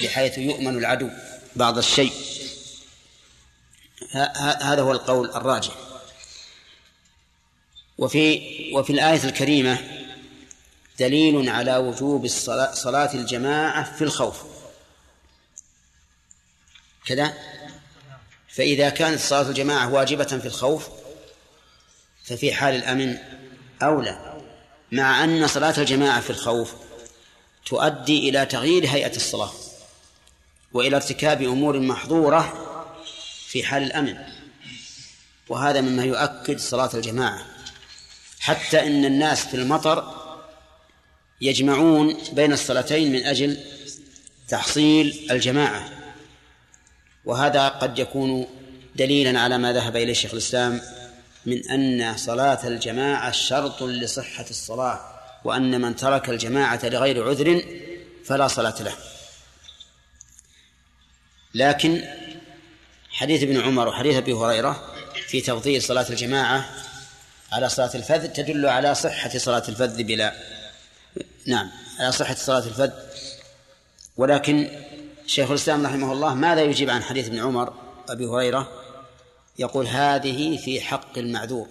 بحيث 0.00 0.38
يؤمن 0.38 0.78
العدو 0.78 1.08
بعض 1.56 1.78
الشيء. 1.78 2.12
هذا 4.60 4.82
هو 4.82 4.92
القول 4.92 5.30
الراجح. 5.30 5.72
وفي 7.98 8.40
وفي 8.74 8.92
الآية 8.92 9.24
الكريمة 9.24 9.99
دليل 11.00 11.48
على 11.48 11.76
وجوب 11.76 12.24
الصلاة 12.24 12.74
صلاة 12.74 13.14
الجماعة 13.14 13.96
في 13.96 14.04
الخوف. 14.04 14.42
كذا؟ 17.06 17.34
فإذا 18.48 18.88
كانت 18.88 19.20
صلاة 19.20 19.48
الجماعة 19.48 19.92
واجبة 19.92 20.24
في 20.24 20.46
الخوف 20.46 20.88
ففي 22.24 22.52
حال 22.52 22.74
الأمن 22.74 23.18
أولى 23.82 24.40
مع 24.92 25.24
أن 25.24 25.46
صلاة 25.46 25.74
الجماعة 25.78 26.20
في 26.20 26.30
الخوف 26.30 26.74
تؤدي 27.66 28.28
إلى 28.28 28.46
تغيير 28.46 28.86
هيئة 28.86 29.16
الصلاة 29.16 29.52
وإلى 30.72 30.96
ارتكاب 30.96 31.42
أمور 31.42 31.80
محظورة 31.80 32.66
في 33.46 33.64
حال 33.64 33.82
الأمن. 33.82 34.18
وهذا 35.48 35.80
مما 35.80 36.04
يؤكد 36.04 36.58
صلاة 36.58 36.90
الجماعة. 36.94 37.46
حتى 38.40 38.86
إن 38.86 39.04
الناس 39.04 39.46
في 39.46 39.54
المطر 39.54 40.19
يجمعون 41.40 42.16
بين 42.32 42.52
الصلاتين 42.52 43.12
من 43.12 43.24
أجل 43.24 43.58
تحصيل 44.48 45.26
الجماعة. 45.30 45.88
وهذا 47.24 47.68
قد 47.68 47.98
يكون 47.98 48.46
دليلا 48.96 49.40
على 49.40 49.58
ما 49.58 49.72
ذهب 49.72 49.96
إليه 49.96 50.12
شيخ 50.12 50.32
الإسلام 50.32 50.80
من 51.46 51.68
أن 51.70 52.16
صلاة 52.16 52.66
الجماعة 52.66 53.30
شرط 53.30 53.82
لصحة 53.82 54.44
الصلاة 54.50 55.00
وأن 55.44 55.80
من 55.80 55.96
ترك 55.96 56.28
الجماعة 56.30 56.80
لغير 56.84 57.28
عذر 57.28 57.64
فلا 58.24 58.48
صلاة 58.48 58.82
له. 58.82 58.94
لكن 61.54 62.04
حديث 63.10 63.42
ابن 63.42 63.60
عمر 63.60 63.88
وحديث 63.88 64.16
أبي 64.16 64.32
هريرة 64.32 64.94
في 65.26 65.40
تفضيل 65.40 65.82
صلاة 65.82 66.06
الجماعة 66.10 66.70
على 67.52 67.68
صلاة 67.68 67.90
الفذ 67.94 68.28
تدل 68.28 68.66
على 68.66 68.94
صحة 68.94 69.38
صلاة 69.38 69.62
الفذ 69.68 70.02
بلا 70.02 70.34
نعم 71.46 71.70
على 71.98 72.12
صحة 72.12 72.34
صلاة 72.34 72.66
الفذ 72.66 72.90
ولكن 74.16 74.68
شيخ 75.26 75.50
الإسلام 75.50 75.86
رحمه 75.86 76.12
الله 76.12 76.34
ماذا 76.34 76.62
يجيب 76.62 76.90
عن 76.90 77.02
حديث 77.02 77.26
ابن 77.26 77.38
عمر 77.38 77.72
أبي 78.08 78.26
هريرة؟ 78.26 78.68
يقول 79.58 79.86
هذه 79.86 80.56
في 80.56 80.80
حق 80.80 81.18
المعذور. 81.18 81.68